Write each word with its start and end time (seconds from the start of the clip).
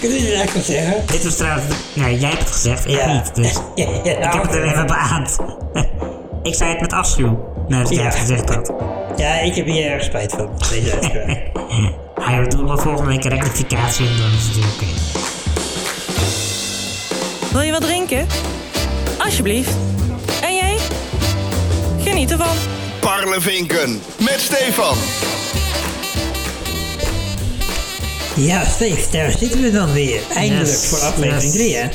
Kunnen 0.00 0.18
jullie 0.18 0.36
dat 0.36 0.36
eigenlijk 0.38 0.52
wel 0.52 0.62
zeggen? 0.62 1.02
Dit 1.06 1.24
was 1.24 1.36
trouwens... 1.36 1.64
Ja, 1.92 2.10
jij 2.10 2.28
hebt 2.28 2.38
het 2.42 2.50
gezegd, 2.50 2.84
ik 2.84 2.90
Ja. 2.90 3.12
niet. 3.12 3.34
Dus 3.34 3.52
Ja, 3.74 3.86
ja, 4.04 4.16
ik 4.26 4.32
heb 4.32 4.42
het 4.42 4.54
er 4.54 4.64
even 4.64 4.86
beaamd. 4.86 5.36
ik 6.42 6.54
zei 6.54 6.70
het 6.70 6.80
met 6.80 6.92
afschuw. 6.92 7.48
Nadat 7.68 7.88
jij 7.90 7.98
Ja. 7.98 8.04
het 8.04 8.14
gezegd 8.14 8.54
had. 8.54 8.72
Ja, 9.16 9.38
ik 9.40 9.54
heb 9.54 9.66
hier 9.66 9.90
erg 9.90 10.02
spijt 10.04 10.32
van. 10.32 10.48
Deze 10.70 10.92
uitspraak. 10.92 11.38
Ja, 12.30 12.40
we 12.40 12.48
doen 12.48 12.66
wel 12.66 12.78
volgende 12.78 13.10
week 13.10 13.24
een 13.24 13.30
rectificatie 13.30 14.06
en 14.08 14.16
dan 14.16 14.30
is 14.32 14.44
het 14.46 14.54
weer 14.56 14.64
oké. 14.74 14.84
Wil 17.52 17.60
je 17.60 17.70
wat 17.72 17.80
drinken? 17.80 18.26
Alsjeblieft. 19.18 19.70
En 20.42 20.54
jij? 20.54 20.76
Geniet 22.04 22.30
ervan. 22.30 22.56
Parlevinken 23.00 24.02
met 24.18 24.40
Stefan. 24.40 24.96
Ja, 28.46 28.64
Steve, 28.64 29.10
daar 29.10 29.30
zitten 29.38 29.62
we 29.62 29.70
dan 29.72 29.92
weer. 29.92 30.20
Eindelijk 30.34 30.68
Yes, 30.68 30.86
voor 30.86 30.98
aflevering 30.98 31.42
yes. 31.42 31.52
3, 31.52 31.76
hè? 31.76 31.88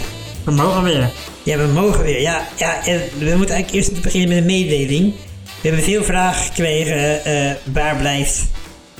We 0.43 0.51
mogen 0.51 0.83
weer. 0.83 1.09
Ja, 1.43 1.57
we 1.57 1.67
mogen 1.67 2.03
weer. 2.03 2.21
Ja, 2.21 2.47
ja 2.57 2.85
en 2.85 3.01
we 3.17 3.33
moeten 3.37 3.55
eigenlijk 3.55 3.71
eerst 3.71 4.01
beginnen 4.01 4.29
met 4.29 4.37
een 4.37 4.45
mededeling. 4.45 5.13
We 5.61 5.67
hebben 5.67 5.83
veel 5.83 6.03
vragen 6.03 6.43
gekregen. 6.45 7.23
eh, 7.25 7.51
waar 7.73 7.95
blijft 7.95 8.39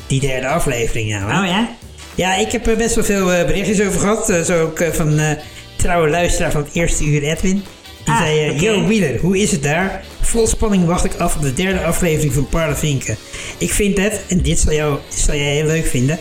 die 0.07 0.19
derde 0.19 0.47
aflevering 0.47 1.09
nou? 1.09 1.31
hè? 1.31 1.39
Oh 1.41 1.47
ja? 1.47 1.69
Ja, 2.15 2.35
ik 2.35 2.51
heb 2.51 2.67
er 2.67 2.75
best 2.77 2.95
wel 2.95 3.03
veel 3.03 3.33
eh, 3.33 3.45
berichtjes 3.45 3.81
over 3.87 3.99
gehad. 3.99 4.29
eh, 4.29 4.41
zo 4.41 4.61
ook 4.63 4.79
eh, 4.79 4.91
van 4.91 5.19
eh 5.19 5.29
trouwe 5.75 6.09
luisteraar 6.09 6.51
van 6.51 6.61
het 6.63 6.73
eerste 6.73 7.03
uur, 7.03 7.23
Edwin. 7.23 7.63
Die 8.03 8.13
Ah, 8.13 8.17
zei, 8.21 8.39
eh, 8.47 8.59
yo 8.61 8.87
Wieler, 8.87 9.19
hoe 9.19 9.37
is 9.37 9.51
het 9.51 9.63
daar? 9.63 10.03
Vol 10.21 10.47
spanning 10.47 10.85
wacht 10.85 11.05
ik 11.05 11.13
af 11.17 11.35
op 11.35 11.41
de 11.41 11.53
derde 11.53 11.83
aflevering 11.83 12.33
van 12.33 12.47
Parlevinken. 12.49 13.17
Ik 13.57 13.71
vind 13.71 13.97
het, 13.97 14.21
en 14.27 14.41
dit 14.41 14.59
zal, 14.59 14.73
jou, 14.73 14.97
dit 15.09 15.19
zal 15.19 15.35
jij 15.35 15.53
heel 15.53 15.65
leuk 15.65 15.85
vinden... 15.85 16.19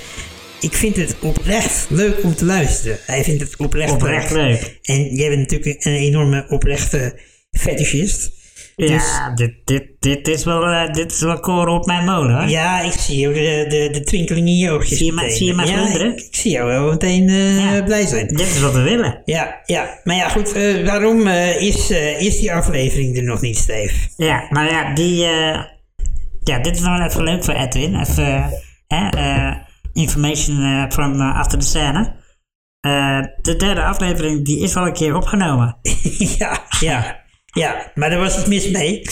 Ik 0.65 0.73
vind 0.73 0.97
het 0.97 1.17
oprecht 1.21 1.87
leuk 1.91 2.23
om 2.23 2.35
te 2.35 2.45
luisteren. 2.45 2.99
Hij 3.07 3.25
vindt 3.25 3.43
het 3.43 3.57
oprecht, 3.57 3.93
Oprecht 3.93 4.31
leuk. 4.31 4.79
En 4.83 5.15
jij 5.15 5.29
bent 5.29 5.41
natuurlijk 5.41 5.85
een 5.85 5.93
enorme 5.95 6.45
oprechte 6.49 7.19
fetishist. 7.59 8.33
Dus, 8.77 8.91
Ja, 8.91 9.35
dit, 9.35 9.53
dit, 9.65 9.87
dit, 10.01 10.29
is 10.29 10.45
wel, 10.45 10.65
eh, 10.67 10.93
dit 10.93 11.13
is 11.13 11.21
wel 11.21 11.41
koren 11.41 11.73
op 11.73 11.87
mijn 11.87 12.05
molen 12.05 12.39
hoor. 12.39 12.49
ja, 12.49 12.81
ik 12.81 12.93
zie 12.93 13.19
jou 13.19 13.35
de, 13.35 13.65
de, 13.69 13.89
de 13.93 14.01
twinkeling 14.05 14.47
in 14.49 14.57
je 14.57 14.71
oogjes 14.71 14.99
Zie 14.99 15.07
je 15.07 15.13
meteen. 15.13 15.31
zie 15.37 15.47
je 15.47 15.55
mij 15.55 15.67
ja, 15.67 15.89
ik, 15.95 16.21
ik 16.21 16.35
zie 16.37 16.51
jou 16.51 16.67
wel 16.69 16.91
meteen 16.91 17.29
eh, 17.29 17.57
Ja. 17.75 17.83
blij 17.83 18.07
zijn. 18.07 18.27
Dit 18.27 18.41
is 18.41 18.61
wat 18.61 18.73
we 18.73 18.81
willen. 18.83 19.23
Ja, 19.25 19.61
ja. 19.67 20.01
Maar 20.05 20.17
ja, 20.17 20.29
goed. 20.29 20.53
eh, 20.53 20.85
waarom 20.87 21.27
is, 21.59 21.91
is 22.19 22.39
die 22.41 22.53
aflevering 22.53 23.17
er 23.17 23.23
nog 23.25 23.41
niet, 23.41 23.57
Steve? 23.57 23.95
Ja, 24.17 24.47
nou 24.51 24.69
ja, 24.71 24.95
die... 24.95 25.17
ja, 26.45 26.59
dit 26.63 26.75
is 26.77 26.81
wel 26.83 27.01
even 27.03 27.23
leuk 27.23 27.45
voor 27.45 27.55
Edwin. 27.55 28.01
Even 28.01 28.51
hè, 28.87 29.09
information 29.95 30.63
eh, 30.63 30.91
from 30.91 31.21
eh, 31.21 31.39
achter 31.39 31.59
de 31.59 31.65
scène. 31.65 32.23
Eh, 32.81 33.21
de 33.43 33.57
derde 33.57 33.83
aflevering 33.83 34.45
die 34.45 34.63
is 34.63 34.77
al 34.77 34.87
een 34.87 34.93
keer 34.93 35.17
opgenomen. 35.17 35.79
ja, 36.39 36.61
ja. 36.81 37.23
Ja, 37.45 37.91
maar 37.95 38.13
er 38.13 38.19
was 38.19 38.39
iets 38.39 38.47
mis 38.47 38.71
mee. 38.71 39.03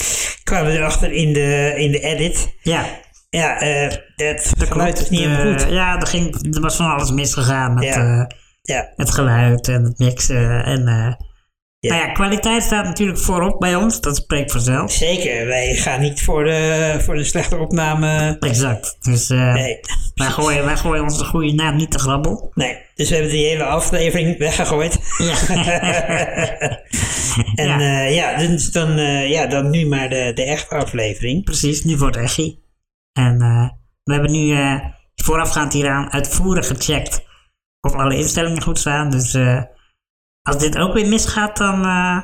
Kwamen 0.45 0.71
we 0.73 0.79
erachter 0.79 1.13
in 1.13 1.33
de, 1.33 1.75
in 1.77 1.91
de 1.91 2.01
edit. 2.01 2.55
Ja, 2.63 2.85
Ja, 3.31 3.57
het 4.17 4.55
geluid 4.59 5.01
is 5.01 5.11
niet 5.11 5.21
helemaal 5.21 5.59
goed. 5.59 5.71
Ja, 5.71 6.01
er, 6.01 6.07
ging, 6.07 6.55
er 6.55 6.61
was 6.61 6.77
van 6.77 6.87
alles 6.87 7.11
misgegaan 7.11 7.75
met 7.75 7.85
Ja. 7.85 8.31
Ja, 8.63 8.93
het 8.97 9.11
geluid 9.11 9.69
en 9.69 9.85
het 9.85 9.99
mixen. 9.99 10.65
En, 10.65 11.17
Ja. 11.83 11.95
Nou 11.95 12.07
ja, 12.07 12.13
kwaliteit 12.13 12.63
staat 12.63 12.85
natuurlijk 12.85 13.19
voorop 13.19 13.61
bij 13.61 13.75
ons. 13.75 14.01
Dat 14.01 14.17
spreekt 14.17 14.53
vanzelf. 14.53 14.93
zeker. 14.93 15.47
Wij 15.47 15.75
gaan 15.75 16.01
niet 16.01 16.23
voor 16.23 16.45
de, 16.45 16.97
voor 17.01 17.15
de 17.17 17.25
slechte 17.25 17.57
opname. 17.57 18.37
Exact. 18.41 18.97
Dus 19.01 19.31
eh, 19.31 19.53
Nee. 19.53 19.81
wij, 20.15 20.27
gooien, 20.27 20.65
wij 20.65 20.77
gooien 20.77 21.03
onze 21.03 21.25
goede 21.25 21.53
naam 21.53 21.77
niet 21.77 21.91
te 21.91 21.99
grabbel. 21.99 22.51
Nee, 22.55 22.79
dus 22.95 23.09
we 23.09 23.15
hebben 23.15 23.33
die 23.33 23.47
hele 23.47 23.65
aflevering 23.65 24.39
weggegooid. 24.39 24.99
Ja. 25.19 25.35
En 27.55 27.69
Ja. 27.69 27.81
ja, 27.81 28.01
ja 28.03 28.37
dus 28.37 28.73
dan, 28.73 28.99
eh, 28.99 29.31
ja, 29.31 29.47
dan 29.47 29.71
nu 29.71 29.87
maar 29.87 30.09
de, 30.09 30.33
de 30.35 30.43
echte 30.45 30.75
aflevering. 30.75 31.45
Precies, 31.45 31.85
nu 31.85 31.97
wordt 31.97 32.17
Echi. 32.17 32.59
En 33.13 33.41
eh, 33.41 33.69
we 34.05 34.13
hebben 34.13 34.33
nu 34.33 34.53
eh, 34.53 34.81
voorafgaand 35.15 35.73
hieraan 35.73 36.13
uitvoerig 36.13 36.67
gecheckt 36.67 37.25
of 37.81 37.93
alle 37.93 38.17
instellingen 38.17 38.63
goed 38.63 38.79
staan. 38.79 39.11
Dus 39.11 39.35
eh, 39.35 39.63
als 40.43 40.59
dit 40.59 40.79
ook 40.79 40.95
weer 40.95 41.09
misgaat, 41.09 41.57
dan, 41.57 41.85
eh, 41.85 42.19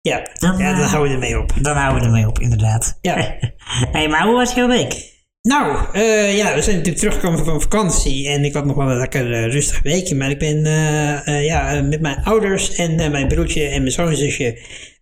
Ja, 0.00 0.22
Dan, 0.34 0.58
ja, 0.58 0.72
dan 0.72 0.80
eh, 0.80 0.92
houden 0.92 1.18
we 1.18 1.24
ermee 1.26 1.38
op. 1.42 1.52
dan 1.62 1.76
houden 1.76 2.00
we 2.00 2.06
ermee 2.06 2.28
op, 2.28 2.38
inderdaad. 2.38 2.98
Ja. 3.00 3.36
hey, 3.92 4.08
maar 4.08 4.24
hoe 4.24 4.34
was 4.34 4.54
jouw 4.54 4.68
week? 4.68 5.18
Nou, 5.42 5.86
eh, 5.92 6.36
ja, 6.36 6.54
we 6.54 6.62
zijn 6.62 6.76
natuurlijk 6.76 7.02
teruggekomen 7.02 7.44
van 7.44 7.60
vakantie 7.60 8.28
en 8.28 8.44
ik 8.44 8.54
had 8.54 8.64
nog 8.64 8.76
wel 8.76 8.90
een 8.90 8.98
lekker 8.98 9.50
rustig 9.50 9.82
weekje. 9.82 10.14
Maar 10.14 10.30
ik 10.30 10.38
ben 10.38 10.64
ja, 11.44 11.80
met 11.82 12.00
mijn 12.00 12.22
ouders 12.24 12.74
en 12.74 13.10
mijn 13.10 13.28
broertje 13.28 13.64
en 13.68 13.80
mijn 13.80 13.92
schoonzusje 13.92 14.58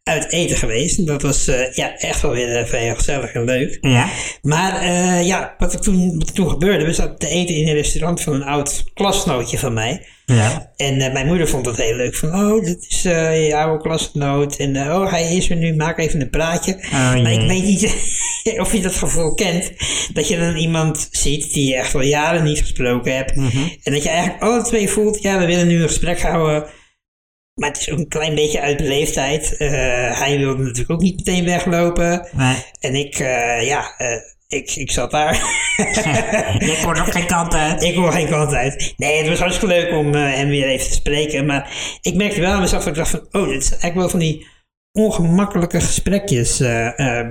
uit 0.08 0.32
eten 0.32 0.56
geweest. 0.56 1.06
Dat 1.06 1.22
was 1.22 1.48
eh, 1.48 1.72
ja, 1.72 1.98
echt 1.98 2.20
wel 2.20 2.30
weer 2.30 2.56
even 2.56 2.78
heel 2.78 2.94
gezellig 2.94 3.32
en 3.32 3.44
leuk. 3.44 3.78
Ja. 3.80 4.08
Maar 4.42 4.80
eh, 4.80 5.26
ja, 5.26 5.54
wat 5.58 5.72
er, 5.72 5.80
toen, 5.80 6.18
wat 6.18 6.28
er 6.28 6.34
toen 6.34 6.50
gebeurde, 6.50 6.84
we 6.84 6.92
zaten 6.92 7.18
te 7.18 7.28
eten 7.28 7.54
in 7.54 7.68
een 7.68 7.74
restaurant 7.74 8.20
van 8.20 8.34
een 8.34 8.44
oud 8.44 8.84
klasgenootje 8.94 9.58
van 9.58 9.72
mij. 9.72 10.02
Ja. 10.34 10.72
En 10.76 11.00
eh, 11.00 11.12
mijn 11.12 11.26
moeder 11.26 11.48
vond 11.48 11.66
het 11.66 11.76
heel 11.76 11.94
leuk. 11.94 12.16
Van, 12.16 12.34
oh, 12.34 12.64
dit 12.64 12.86
is 12.88 13.04
eh, 13.04 13.46
je 13.46 13.56
oude 13.56 13.82
klasgenoot. 13.82 14.56
En 14.56 14.76
eh, 14.76 15.00
oh, 15.00 15.10
hij 15.10 15.36
is 15.36 15.50
er 15.50 15.56
nu, 15.56 15.74
maak 15.74 15.98
even 15.98 16.20
een 16.20 16.30
praatje. 16.30 16.74
Oh, 16.84 16.92
maar 16.92 17.32
ik 17.32 17.48
weet 17.48 17.62
niet 17.62 17.94
of 18.60 18.72
je 18.72 18.80
dat 18.80 18.94
gevoel 18.94 19.34
kent. 19.34 19.72
Dat 20.12 20.28
je 20.28 20.38
dan 20.38 20.56
iemand 20.56 21.08
ziet 21.10 21.52
die 21.52 21.68
je 21.68 21.76
echt 21.76 21.94
al 21.94 22.02
jaren 22.02 22.44
niet 22.44 22.58
gesproken 22.58 23.16
hebt. 23.16 23.36
Mhm. 23.36 23.58
En 23.82 23.92
dat 23.92 24.02
je 24.02 24.08
eigenlijk 24.08 24.42
alle 24.42 24.62
twee 24.62 24.88
voelt, 24.88 25.22
ja, 25.22 25.38
we 25.38 25.46
willen 25.46 25.66
nu 25.66 25.82
een 25.82 25.88
gesprek 25.88 26.20
houden. 26.20 26.66
Maar 27.58 27.68
het 27.68 27.80
is 27.80 27.90
ook 27.90 27.98
een 27.98 28.08
klein 28.08 28.34
beetje 28.34 28.60
uit 28.60 28.76
beleefdheid. 28.76 29.56
Eh, 29.56 29.68
hij 30.18 30.38
wilde 30.38 30.62
natuurlijk 30.62 30.90
ook 30.90 31.00
niet 31.00 31.16
meteen 31.16 31.44
weglopen. 31.44 32.28
Nee. 32.32 32.56
En 32.80 32.94
ik, 32.94 33.18
eh, 33.18 33.66
ja, 33.66 33.94
eh, 33.96 34.20
ik, 34.48 34.70
ik 34.70 34.90
zat 34.90 35.10
daar. 35.10 35.32
Jij 36.58 36.78
kon 36.82 36.98
ook 36.98 37.12
geen 37.12 37.26
kant 37.26 37.54
uit. 37.54 37.82
Ik 37.82 37.94
hoor 37.94 38.12
geen 38.12 38.28
kant 38.28 38.52
uit. 38.52 38.94
Nee, 38.96 39.18
het 39.18 39.28
was 39.28 39.38
hartstikke 39.38 39.74
leuk 39.74 39.92
om 39.92 40.14
hem 40.14 40.48
weer 40.48 40.66
even 40.66 40.88
te 40.88 40.94
spreken. 40.94 41.46
Maar 41.46 41.70
ik 42.02 42.14
merkte 42.14 42.40
wel 42.40 42.52
aan 42.52 42.60
mezelf 42.60 42.84
dat 42.84 42.92
ik 42.92 42.98
dacht 42.98 43.10
van... 43.10 43.40
Oh, 43.40 43.48
dit 43.48 43.62
is 43.62 43.70
eigenlijk 43.70 43.94
wel 43.94 44.08
van 44.08 44.18
die 44.18 44.46
ongemakkelijke 44.92 45.80
gesprekjes 45.80 46.56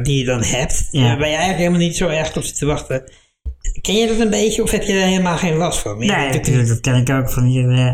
die 0.02 0.18
je 0.18 0.26
dan 0.26 0.44
hebt. 0.44 0.88
Ja. 0.92 1.02
waar 1.02 1.18
je 1.18 1.24
eigenlijk 1.24 1.58
helemaal 1.58 1.80
niet 1.80 1.98
zo 1.98 2.08
erg 2.08 2.38
op 2.38 2.44
zit 2.44 2.58
te 2.58 2.66
wachten. 2.66 3.04
Ken 3.82 3.96
je 3.96 4.08
dat 4.08 4.20
een 4.20 4.30
beetje 4.30 4.64
of 4.64 4.72
heb 4.72 4.84
je 4.84 4.94
daar 4.94 5.08
helemaal 5.08 5.38
geen 5.38 5.56
last 5.56 5.80
van? 5.80 5.98
Nee, 5.98 6.30
natuurlijk, 6.30 6.68
dat 6.68 6.80
ken 6.80 6.96
ik 6.96 7.10
ook. 7.10 7.30
Van 7.30 7.44
eh, 7.46 7.94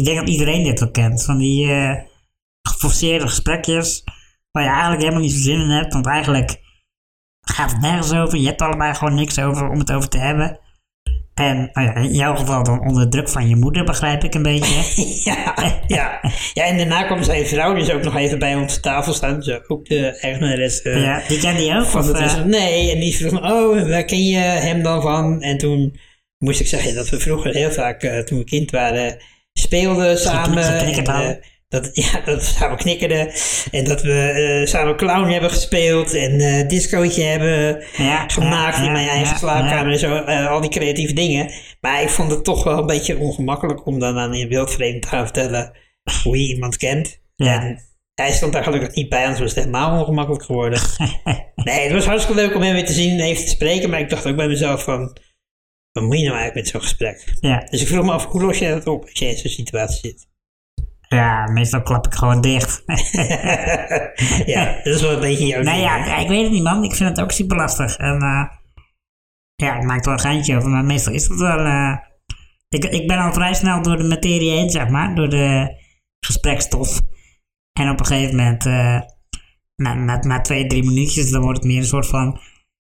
ik 0.00 0.06
denk 0.06 0.18
dat 0.18 0.28
iedereen 0.28 0.62
dit 0.62 0.80
wel 0.80 0.90
kent. 0.90 1.24
Van 1.24 1.38
die 1.38 1.72
eh, 1.72 2.02
geforceerde 2.62 3.28
gesprekjes 3.28 4.04
waar 4.50 4.62
je 4.62 4.68
eigenlijk 4.68 5.00
helemaal 5.00 5.22
niet 5.22 5.32
zo 5.32 5.38
zin 5.38 5.60
in 5.60 5.70
hebt. 5.70 5.92
Want 5.92 6.06
eigenlijk 6.06 6.60
gaat 7.40 7.70
het 7.70 7.80
nergens 7.80 8.12
over. 8.12 8.38
Je 8.38 8.46
hebt 8.46 8.62
allebei 8.62 8.94
gewoon 8.94 9.14
niks 9.14 9.38
over 9.38 9.68
om 9.68 9.78
het 9.78 9.92
over 9.92 10.08
te 10.08 10.18
hebben. 10.18 10.58
En 11.34 11.70
nou 11.72 11.86
ja, 11.86 11.94
in 11.94 12.14
jouw 12.14 12.36
geval 12.36 12.62
dan 12.62 12.80
onder 12.80 13.08
druk 13.08 13.28
van 13.28 13.48
je 13.48 13.56
moeder, 13.56 13.84
begrijp 13.84 14.24
ik 14.24 14.34
een 14.34 14.42
beetje. 14.42 15.04
ja, 15.30 15.54
ja. 15.86 16.20
ja, 16.54 16.64
en 16.64 16.76
daarna 16.76 17.02
kwam 17.02 17.22
zijn 17.22 17.46
vrouw 17.46 17.74
dus 17.74 17.90
ook 17.90 18.02
nog 18.02 18.16
even 18.16 18.38
bij 18.38 18.54
ons 18.54 18.80
tafel 18.80 19.12
staan. 19.12 19.40
Dus 19.40 19.68
ook 19.68 19.86
de 19.86 20.06
eigenares 20.06 20.82
eh, 20.82 21.02
ja, 21.02 21.22
die 21.28 21.38
ken 21.38 21.56
die 21.56 21.74
ook? 21.74 21.86
van 21.86 22.00
Of, 22.00 22.18
restaurant. 22.18 22.50
Nee, 22.50 22.92
en 22.92 23.00
die 23.00 23.16
vroeg 23.16 23.30
van, 23.30 23.52
oh, 23.52 23.88
waar 23.88 24.04
ken 24.04 24.24
je 24.24 24.38
hem 24.38 24.82
dan 24.82 25.02
van? 25.02 25.42
En 25.42 25.58
toen 25.58 25.98
moest 26.38 26.60
ik 26.60 26.66
zeggen 26.66 26.94
dat 26.94 27.08
we 27.08 27.20
vroeger 27.20 27.54
heel 27.54 27.72
vaak, 27.72 28.00
toen 28.00 28.38
we 28.38 28.44
kind 28.44 28.70
waren, 28.70 29.16
speelden 29.60 30.18
samen. 30.18 30.78
En, 30.78 31.04
eh, 31.04 31.36
dat, 31.68 31.90
ja, 32.04 32.20
dat 32.24 32.38
we 32.38 32.44
samen 32.44 32.76
knikkerden. 32.76 33.32
En 33.70 33.84
dat 33.84 34.02
we 34.02 34.12
eh, 34.12 34.66
samen 34.66 34.96
clown 34.96 35.28
hebben 35.28 35.50
gespeeld 35.50 36.14
en 36.14 36.40
eh 36.40 36.68
discootje 36.68 37.22
hebben 37.22 37.84
Ja, 37.96 38.28
gemaakt 38.28 38.78
in 38.78 38.92
mijn 38.92 39.08
eigen 39.08 39.38
slaapkamer 39.38 39.92
en 39.92 39.98
zo. 39.98 40.16
al 40.48 40.60
die 40.60 40.70
creatieve 40.70 41.14
dingen. 41.14 41.50
Maar 41.80 42.02
ik 42.02 42.08
vond 42.08 42.30
het 42.30 42.44
toch 42.44 42.64
wel 42.64 42.78
een 42.78 42.86
beetje 42.86 43.18
ongemakkelijk 43.18 43.86
om 43.86 43.98
dan 43.98 44.18
aan 44.18 44.34
een 44.34 44.48
wildvreemd 44.48 45.02
te 45.02 45.08
gaan 45.08 45.24
vertellen 45.24 45.72
hoe 46.22 46.42
je 46.42 46.54
iemand 46.54 46.76
kent. 46.76 47.20
Ja. 47.36 47.62
En 47.62 47.80
hij 48.14 48.32
stond 48.32 48.52
daar 48.52 48.64
gelukkig 48.64 48.94
niet 48.94 49.08
bij, 49.08 49.22
anders 49.22 49.40
was 49.40 49.54
het 49.54 49.64
helemaal 49.64 50.00
ongemakkelijk 50.00 50.44
geworden. 50.44 50.80
nee, 51.54 51.80
het 51.80 51.92
was 51.92 52.06
hartstikke 52.06 52.40
leuk 52.40 52.54
om 52.54 52.62
hem 52.62 52.72
weer 52.72 52.86
te 52.86 52.92
zien 52.92 53.18
en 53.18 53.24
even 53.24 53.44
te 53.44 53.50
spreken. 53.50 53.90
Maar 53.90 54.00
ik 54.00 54.10
dacht 54.10 54.26
ook 54.26 54.36
bij 54.36 54.48
mezelf 54.48 54.82
van, 54.82 55.16
wat 55.92 56.02
moet 56.04 56.18
je 56.18 56.24
nou 56.26 56.36
eigenlijk 56.38 56.54
met 56.54 56.68
zo'n 56.68 56.80
gesprek? 56.82 57.34
ja. 57.40 57.66
Dus 57.70 57.80
ik 57.82 57.88
vroeg 57.88 58.04
me 58.04 58.12
af, 58.12 58.24
hoe 58.26 58.42
los 58.42 58.58
jij 58.58 58.70
dat 58.70 58.86
op 58.86 59.02
als 59.02 59.12
je 59.18 59.26
in 59.26 59.36
zo'n 59.36 59.50
situatie 59.50 59.98
zit? 60.10 60.28
ja, 61.08 61.46
meestal 61.50 61.82
klap 61.82 62.06
ik 62.06 62.14
gewoon 62.14 62.40
dicht. 62.40 62.82
ja, 64.54 64.64
dat 64.82 64.94
is 64.94 65.00
wel 65.02 65.12
een 65.12 65.20
beetje 65.20 65.46
jouw 65.46 65.62
Nee, 65.62 65.74
ding, 65.74 65.86
ja, 65.86 65.98
hè? 65.98 66.06
ja, 66.10 66.16
ik 66.16 66.28
weet 66.28 66.42
het 66.42 66.52
niet, 66.52 66.62
man. 66.62 66.84
Ik 66.84 66.94
vind 66.94 67.08
het 67.08 67.20
ook 67.20 67.32
super 67.32 67.56
lastig. 67.56 67.96
En 67.96 68.20
eh, 68.22 68.44
ja, 69.54 69.76
ik 69.76 69.82
maak 69.84 69.98
er 69.98 70.04
wel 70.04 70.12
een 70.14 70.20
geintje 70.20 70.56
over, 70.56 70.68
maar 70.68 70.84
meestal 70.84 71.12
is 71.12 71.28
het 71.28 71.38
wel. 71.38 71.58
eh, 71.58 71.96
ik, 72.68 72.84
ik 72.84 73.06
ben 73.06 73.18
al 73.18 73.32
vrij 73.32 73.54
snel 73.54 73.82
door 73.82 73.96
de 73.96 74.04
materie 74.04 74.50
heen, 74.50 74.70
zeg 74.70 74.88
maar, 74.88 75.14
door 75.14 75.28
de 75.28 75.74
gesprekstof. 76.26 77.00
En 77.80 77.90
op 77.90 78.00
een 78.00 78.06
gegeven 78.06 78.36
moment, 78.36 78.66
eh, 78.66 79.00
na, 79.76 79.94
na, 79.94 80.16
na 80.18 80.40
twee, 80.40 80.66
drie 80.66 80.84
minuutjes, 80.84 81.30
dan 81.30 81.42
wordt 81.42 81.58
het 81.58 81.66
meer 81.66 81.78
een 81.78 81.84
soort 81.84 82.06
van 82.06 82.40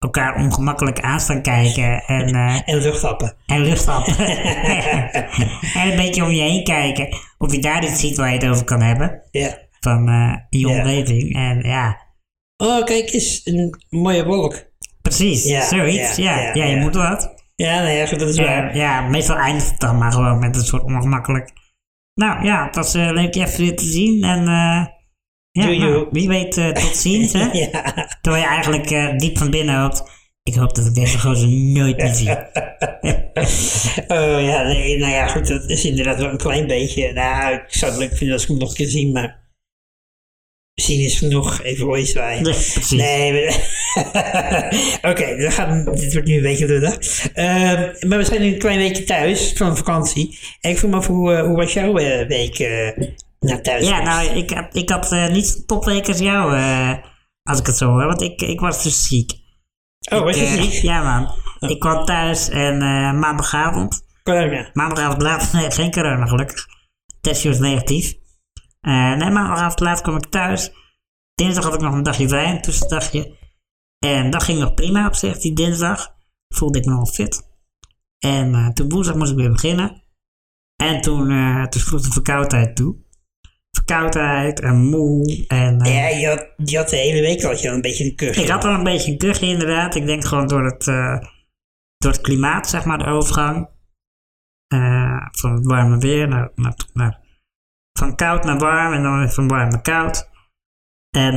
elkaar 0.01 0.35
ongemakkelijk 0.35 0.99
aan 0.99 1.19
staan 1.19 1.41
kijken 1.41 2.03
en, 2.05 2.27
eh, 2.35 2.59
En 2.65 2.77
luchthappen. 2.81 3.35
en 3.45 3.61
lucht 3.61 3.85
happen. 3.85 4.17
en 5.79 5.89
een 5.91 5.95
beetje 5.95 6.23
om 6.23 6.29
je 6.31 6.41
heen 6.41 6.63
kijken 6.63 7.07
of 7.37 7.51
je 7.51 7.59
daar 7.61 7.83
iets 7.83 7.99
ziet 7.99 8.17
waar 8.17 8.27
je 8.33 8.37
het 8.37 8.47
over 8.47 8.63
kan 8.65 8.81
hebben. 8.81 9.21
Ja. 9.31 9.57
Van 9.79 10.07
eh 10.09 10.33
je 10.49 10.59
Ja. 10.67 10.77
omgeving. 10.77 11.35
En 11.35 11.59
ja, 11.61 11.97
Oh, 12.57 12.83
kijk 12.85 13.13
eens, 13.13 13.41
een 13.43 13.83
mooie 13.89 14.25
wolk. 14.25 14.63
precies, 15.01 15.45
Ja, 15.45 15.61
zoiets. 15.67 16.15
ja, 16.15 16.51
Ja, 16.53 16.65
je 16.65 16.75
moet 16.75 16.95
wat. 16.95 17.33
Ja, 17.55 17.81
nee, 17.81 18.07
goed, 18.07 18.19
dat 18.19 18.29
is 18.29 18.37
waar. 18.37 18.75
Ja, 18.77 19.01
meestal 19.01 19.35
eindigt 19.37 19.69
het 19.69 19.79
dan 19.79 19.97
maar 19.97 20.11
gewoon 20.11 20.39
met 20.39 20.55
een 20.55 20.61
soort 20.65 20.83
ongemakkelijk. 20.83 21.51
Nou 22.13 22.45
ja, 22.45 22.65
het 22.65 22.75
was 22.75 22.93
eh, 22.93 23.11
leuk 23.11 23.33
je 23.33 23.41
even 23.45 23.59
weer 23.59 23.75
te 23.75 23.85
zien. 23.85 24.23
En 24.23 24.47
eh, 24.47 24.85
ja, 25.51 25.65
nou, 25.65 26.07
wie 26.11 26.27
weet 26.27 26.57
eh, 26.57 26.67
tot 26.71 26.95
ziens. 26.95 27.33
Hè? 27.33 27.49
Ja. 27.59 28.07
Terwijl 28.21 28.43
je 28.43 28.49
eigenlijk 28.49 28.91
eh, 28.91 29.17
diep 29.17 29.37
van 29.37 29.49
binnen 29.51 29.81
hoopt. 29.81 30.03
Ik 30.43 30.53
hoop 30.55 30.75
dat 30.75 30.85
ik 30.85 30.93
deze 30.93 31.19
gozer 31.19 31.47
nooit 31.49 31.97
meer 31.97 32.13
zie. 32.13 32.29
Oh 34.07 34.41
ja, 34.41 34.63
nee, 34.63 34.97
nou 34.97 35.11
ja, 35.11 35.27
goed, 35.27 35.47
dat 35.47 35.69
is 35.69 35.85
inderdaad 35.85 36.17
wel 36.17 36.29
een 36.29 36.37
klein 36.37 36.67
beetje. 36.67 37.13
Nou, 37.13 37.53
ik 37.53 37.63
zou 37.67 37.91
het 37.91 37.99
leuk 37.99 38.13
vinden 38.17 38.33
als 38.33 38.43
ik 38.43 38.49
hem 38.49 38.57
nog 38.57 38.69
een 38.69 38.75
keer 38.75 38.87
zie, 38.87 39.11
maar. 39.11 39.39
Zien 40.73 40.99
is 40.99 41.17
genoeg, 41.17 41.63
even 41.63 41.87
ooit 41.87 42.07
zwaaien. 42.07 42.43
Nee, 42.43 42.51
precies. 42.53 42.91
Nee, 42.91 43.31
we- 43.31 43.55
oké, 45.09 45.35
dit 45.95 46.13
wordt 46.13 46.27
nu 46.27 46.35
een 46.35 46.41
beetje 46.41 46.65
lullig. 46.65 46.97
Ehm, 47.33 48.07
maar 48.07 48.17
we 48.17 48.23
zijn 48.23 48.41
nu 48.41 48.47
een 48.53 48.57
klein 48.59 48.77
weekje 48.77 49.03
thuis 49.03 49.53
van 49.55 49.77
vakantie. 49.77 50.37
En 50.61 50.71
ik 50.71 50.77
vroeg 50.77 50.91
me 50.91 50.97
af, 50.97 51.07
hoe, 51.07 51.33
eh, 51.33 51.43
hoe 51.45 51.55
was 51.55 51.73
jouw 51.73 51.93
week 52.27 52.57
naar 53.45 53.61
thuis? 53.61 53.87
Ja, 53.87 54.01
nou, 54.01 54.27
ik, 54.27 54.49
had- 54.49 54.75
ik 54.75 54.89
had 54.89 55.11
eh, 55.11 55.29
niet 55.29 55.47
zo'n 55.47 55.65
topweek 55.65 56.07
als 56.07 56.17
jou, 56.19 56.55
eh, 56.57 56.97
als 57.43 57.59
ik 57.59 57.65
het 57.65 57.77
zo 57.77 57.87
hoor. 57.89 58.05
Want 58.05 58.21
ik, 58.21 58.41
ik 58.41 58.59
was 58.59 58.83
dus 58.83 59.07
ziek. 59.07 59.31
oh, 60.11 60.19
was 60.23 60.35
je 60.35 60.41
Ik, 60.41 60.57
eh, 60.57 60.63
ziek? 60.63 60.81
Ja, 60.91 61.03
man. 61.03 61.35
Ik 61.69 61.79
kwam 61.79 62.05
thuis 62.05 62.49
en 62.49 62.77
maandagavond. 63.19 64.05
Corona. 64.23 64.69
Maandagavond 64.73 65.21
laat, 65.21 65.53
nee, 65.53 65.71
geen 65.71 65.91
corona 65.91 66.25
gelukkig. 66.25 66.65
Testje 67.21 67.49
was 67.49 67.59
negatief. 67.59 68.13
Nee, 68.81 69.29
maandagavond 69.31 69.79
laat 69.79 70.01
kwam 70.01 70.15
ik 70.15 70.25
thuis. 70.29 70.71
Dinsdag 71.33 71.63
had 71.63 71.73
ik 71.73 71.79
nog 71.81 71.93
een 71.93 72.03
dagje 72.03 72.27
vrij, 72.27 72.49
een 72.49 72.61
tussendagje. 72.61 73.37
En 73.99 74.29
dat 74.31 74.43
ging 74.43 74.59
nog 74.59 74.73
prima 74.73 75.07
op 75.07 75.15
zich, 75.15 75.37
die 75.37 75.53
dinsdag. 75.53 76.15
Voelde 76.55 76.79
ik 76.79 76.85
me 76.85 76.93
nog 76.93 77.09
fit. 77.09 77.49
En 78.19 78.53
eh, 78.55 78.67
toen 78.67 78.89
woensdag 78.89 79.15
moest 79.15 79.31
ik 79.31 79.37
weer 79.37 79.51
beginnen. 79.51 80.03
En 80.75 81.01
toen, 81.01 81.29
eh 81.31 81.63
toen 81.63 81.81
sloeg 81.81 82.01
de 82.01 82.11
verkoudheid 82.11 82.75
toe. 82.75 82.95
Verkoudheid 83.71 84.59
en 84.59 84.75
moe. 84.89 85.45
En, 85.47 85.79
eh, 85.81 85.95
Ja, 85.95 86.07
je 86.17 86.27
had, 86.27 86.47
je 86.69 86.77
had 86.77 86.89
de 86.89 86.95
hele 86.95 87.21
week 87.21 87.43
al, 87.43 87.51
je 87.57 87.67
een 87.67 87.81
beetje 87.81 88.03
een 88.05 88.15
kuch. 88.15 88.37
ik 88.37 88.47
had 88.49 88.63
al 88.65 88.73
een 88.73 88.83
beetje 88.83 89.11
een 89.11 89.17
kuchje 89.17 89.45
inderdaad. 89.45 89.95
Ik 89.95 90.05
denk 90.05 90.25
gewoon 90.25 90.47
door 90.47 90.65
het, 90.65 90.87
eh, 90.87 91.17
door 91.97 92.11
het 92.11 92.21
klimaat, 92.21 92.69
zeg 92.69 92.85
maar, 92.85 92.97
de 92.97 93.05
overgang. 93.05 93.69
Eh, 94.67 95.27
van 95.31 95.53
het 95.53 95.65
warme 95.65 95.97
weer 95.97 96.27
naar, 96.27 96.51
naar, 96.55 96.75
naar- 96.93 97.19
van 97.99 98.15
koud 98.15 98.43
naar 98.43 98.57
warm 98.57 98.93
en 98.93 99.03
dan 99.03 99.17
weer 99.19 99.29
van 99.31 99.47
warm 99.47 99.69
naar 99.69 99.81
koud. 99.81 100.29
En 101.15 101.33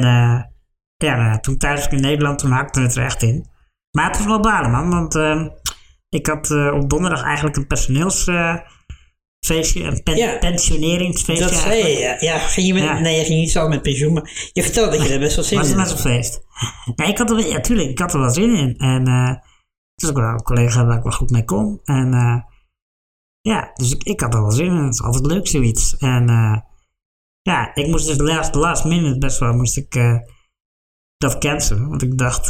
ja, 0.96 1.16
nou 1.16 1.22
ja, 1.30 1.38
toen 1.38 1.58
thuis 1.58 1.88
in 1.88 2.00
Nederland, 2.00 2.38
toen 2.38 2.50
hakte 2.50 2.80
het 2.80 2.96
er 2.96 3.04
echt 3.04 3.22
in. 3.22 3.46
Maar 3.90 4.06
het 4.06 4.16
was 4.16 4.26
wel 4.26 4.40
balen, 4.40 4.70
man, 4.70 4.90
want 4.90 5.14
ik 6.08 6.26
had 6.26 6.50
op 6.50 6.90
donderdag 6.90 7.22
eigenlijk 7.22 7.56
een 7.56 7.66
personeelsfeestje, 9.46 9.82
een 9.82 10.02
pen- 10.02 10.16
Ja. 10.16 10.38
Dat 11.50 11.54
zei 11.54 11.82
je, 11.92 11.98
ja. 11.98 12.16
ja 12.20 12.38
ging 12.38 12.66
je 12.66 12.74
met, 12.74 12.82
Ja. 12.82 12.98
Nee, 12.98 13.18
je 13.18 13.24
ging 13.24 13.40
niet 13.40 13.50
zo 13.50 13.68
met 13.68 13.82
pensioen, 13.82 14.12
maar 14.12 14.50
je 14.52 14.62
vertelde 14.62 14.96
dat 14.96 15.06
je 15.06 15.12
er 15.12 15.18
best 15.18 15.36
wel 15.36 15.44
zin 15.44 15.58
Was 15.58 15.70
in 15.70 15.78
het 15.78 15.88
had. 15.88 15.98
zo'n 16.00 16.12
feest? 16.12 16.40
Ja, 16.96 17.04
ik 17.04 17.18
had 17.18 17.30
er, 17.30 17.46
ja, 17.48 17.60
tuurlijk, 17.60 17.88
ik 17.90 17.98
had 17.98 18.12
er 18.14 18.20
wel 18.20 18.30
zin 18.30 18.54
in. 18.54 18.76
En 18.76 19.06
eh 19.06 19.28
het 19.94 20.02
was 20.02 20.10
ook 20.10 20.16
wel 20.16 20.28
een 20.28 20.42
collega 20.42 20.84
waar 20.86 20.96
ik 20.96 21.02
wel 21.02 21.12
goed 21.12 21.30
mee 21.30 21.44
kon. 21.44 21.80
En 21.84 22.12
eh, 22.14 22.40
ja, 23.40 23.70
dus 23.74 23.92
ik, 23.92 24.02
ik 24.04 24.20
had 24.20 24.34
er 24.34 24.40
wel 24.40 24.50
zin 24.50 24.66
in. 24.66 24.84
Het 24.84 24.94
is 24.94 25.02
altijd 25.02 25.26
leuk 25.26 25.46
zoiets. 25.48 25.96
En 25.96 26.28
eh, 26.28 26.56
ja, 27.42 27.74
ik 27.74 27.86
moest 27.86 28.06
dus 28.06 28.16
last, 28.18 28.54
last 28.54 28.84
minute 28.84 29.18
best 29.18 29.38
wel 29.38 29.52
moest 29.52 29.76
ik 29.76 29.92
dat 31.16 31.38
cancelen. 31.38 31.88
Want 31.88 32.02
ik 32.02 32.18
dacht 32.18 32.48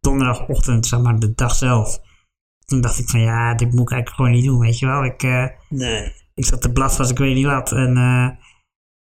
donderdagochtend, 0.00 0.86
zeg 0.86 1.00
maar 1.00 1.18
de 1.18 1.34
dag 1.34 1.54
zelf. 1.54 1.98
Toen 2.64 2.80
dacht 2.80 2.98
ik 2.98 3.08
van 3.08 3.20
ja, 3.20 3.54
dit 3.54 3.72
moet 3.72 3.80
ik 3.90 3.92
eigenlijk 3.92 4.16
gewoon 4.16 4.30
niet 4.30 4.44
doen, 4.44 4.58
weet 4.58 4.78
je 4.78 4.86
wel. 4.86 5.04
Ik, 5.04 5.22
eh, 5.22 5.46
Nee. 5.68 6.12
ik 6.34 6.44
zat 6.44 6.62
te 6.62 6.72
blaffen 6.72 7.00
als 7.00 7.10
ik 7.10 7.18
weet 7.18 7.34
niet 7.34 7.44
wat. 7.46 7.72
En 7.72 7.96
eh, 7.96 8.28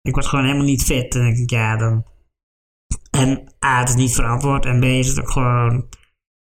ik 0.03 0.15
was 0.15 0.27
gewoon 0.27 0.45
helemaal 0.45 0.67
niet 0.67 0.85
fit. 0.85 1.15
En 1.15 1.27
ik 1.27 1.37
denk, 1.37 1.51
ja, 1.51 1.77
dan... 1.77 2.05
En 3.11 3.53
A, 3.65 3.79
het 3.79 3.89
is 3.89 3.95
niet 3.95 4.15
verantwoord. 4.15 4.65
En 4.67 4.81
B, 4.81 4.85
is 4.85 5.09
het 5.09 5.21
ook 5.21 5.31
gewoon... 5.31 5.89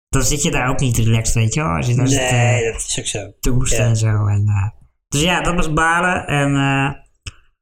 Dan 0.09 0.21
zit 0.23 0.43
je 0.43 0.51
daar 0.51 0.69
ook 0.69 0.79
niet 0.79 0.97
relaxed, 0.97 1.35
weet 1.35 1.53
je 1.53 1.61
wel. 1.63 1.69
Als 1.75 1.87
je 1.87 1.95
daar 1.95 2.07
zit 2.07 2.19
Nee, 2.31 2.63
eh, 2.65 2.71
dat 2.73 2.81
is 2.87 2.99
ook 2.99 3.05
zo. 3.05 3.31
te 3.39 3.49
hoesten 3.49 3.83
Ja. 3.83 3.89
en 3.89 3.95
zo. 3.97 4.25
En, 4.25 4.73
dus 5.07 5.21
ja, 5.21 5.41
dat 5.41 5.55
was 5.55 5.73
balen. 5.73 6.27
En 6.27 7.05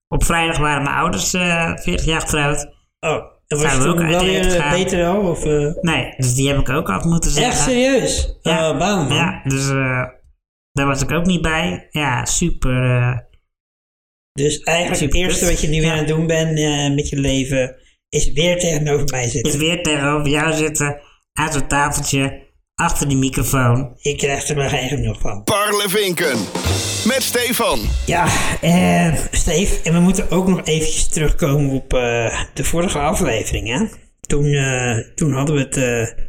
op 0.07 0.23
vrijdag 0.23 0.57
waren 0.57 0.83
mijn 0.83 0.95
ouders 0.95 1.33
eh 1.33 1.71
40 1.75 2.05
jaar 2.05 2.21
getrouwd. 2.21 2.75
Oh, 2.99 3.23
en 3.47 3.57
was 3.57 3.61
Zijn 3.71 3.77
je 3.77 3.83
we 3.83 3.89
ook 3.89 3.99
uit 4.01 4.09
wel 4.09 4.23
weer 4.23 4.55
eh, 4.55 4.71
beter 4.71 5.05
al? 5.05 5.21
Of, 5.29 5.45
eh? 5.45 5.73
Nee, 5.81 6.13
dus 6.17 6.33
die 6.35 6.47
heb 6.47 6.57
ik 6.57 6.69
ook 6.69 6.89
af 6.89 7.03
moeten 7.03 7.31
zeggen. 7.31 7.51
Echt 7.51 7.61
serieus? 7.61 8.37
Ja. 8.41 8.69
Oh, 8.71 8.77
baan, 8.77 9.07
man. 9.07 9.17
Ja, 9.17 9.41
dus 9.43 9.69
eh, 9.69 10.03
daar 10.71 10.87
was 10.87 11.01
ik 11.01 11.11
ook 11.11 11.25
niet 11.25 11.41
bij. 11.41 11.87
Ja, 11.89 12.25
super... 12.25 12.83
eh, 13.01 13.17
Dus 14.31 14.59
eigenlijk 14.59 14.99
het 15.01 15.13
eerste 15.13 15.39
kut. 15.39 15.49
wat 15.49 15.61
je 15.61 15.67
nu 15.67 15.73
weer 15.79 15.83
Ja. 15.85 15.91
aan 15.91 15.97
het 15.97 16.07
doen 16.07 16.27
bent 16.27 16.57
eh, 16.59 16.95
met 16.95 17.09
je 17.09 17.19
leven, 17.19 17.75
is 18.09 18.31
weer 18.31 18.59
tegenover 18.59 19.07
mij 19.11 19.29
zitten. 19.29 19.51
is 19.53 19.59
weer 19.59 19.83
tegenover 19.83 20.29
jou 20.29 20.53
zitten, 20.53 21.01
aan 21.33 21.53
zo'n 21.53 21.67
tafeltje, 21.67 22.46
achter 22.77 23.07
die 23.07 23.17
microfoon. 23.17 23.91
Ik 24.01 24.17
krijg 24.17 24.47
er 24.47 24.55
maar 24.55 24.69
geen 24.69 24.87
genoeg 24.87 25.19
van. 25.19 25.43
Parlevinken. 25.43 26.37
Met 27.05 27.23
Stefan. 27.23 27.79
Ja, 28.05 28.27
eh, 28.61 29.13
Steve, 29.31 29.79
en 29.83 29.93
we 29.93 29.99
moeten 29.99 30.31
ook 30.31 30.47
nog 30.47 30.61
eventjes 30.63 31.07
terugkomen 31.07 31.69
op 31.69 31.93
eh, 31.93 32.41
de 32.53 32.63
vorige 32.63 32.99
aflevering, 32.99 33.67
hè? 33.67 33.85
Toen, 34.21 34.45
eh, 34.45 34.97
toen 35.15 35.33
hadden 35.33 35.55
we 35.55 35.61
het, 35.61 35.77
eh, 35.77 36.23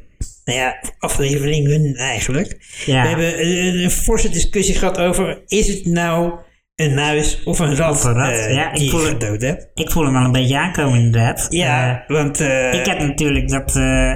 nou 0.45 0.59
ja, 0.59 0.81
afleveringen 0.99 1.95
eigenlijk. 1.95 2.57
Ja. 2.87 3.03
We 3.03 3.09
hebben 3.09 3.47
een 3.85 3.91
forse 3.91 4.29
discussie 4.29 4.75
gehad 4.75 4.99
over, 4.99 5.43
is 5.47 5.69
het 5.69 5.87
nou 5.87 6.33
een 6.79 6.95
muis 6.95 7.43
of 7.45 7.59
een 7.59 7.77
rat, 7.77 7.91
Of 7.95 8.05
een 8.05 8.13
rat, 8.15 8.31
eh, 8.33 8.55
ja, 8.55 8.73
ik 8.73 8.77
je 8.79 8.91
voel 8.91 9.01
gedood 9.01 9.41
hebt? 9.43 9.71
Ik 9.75 9.91
voel 9.91 10.05
hem 10.05 10.17
al 10.17 10.25
een 10.25 10.33
beetje 10.33 10.59
aankomen 10.59 10.99
inderdaad. 11.01 11.47
Ja, 11.51 12.05
want... 12.09 12.41
eh, 12.41 12.69
Eh, 12.73 12.79
ik 12.81 12.87
heb 12.87 12.99
natuurlijk 13.01 13.49
dat... 13.49 13.77
eh, 13.77 14.13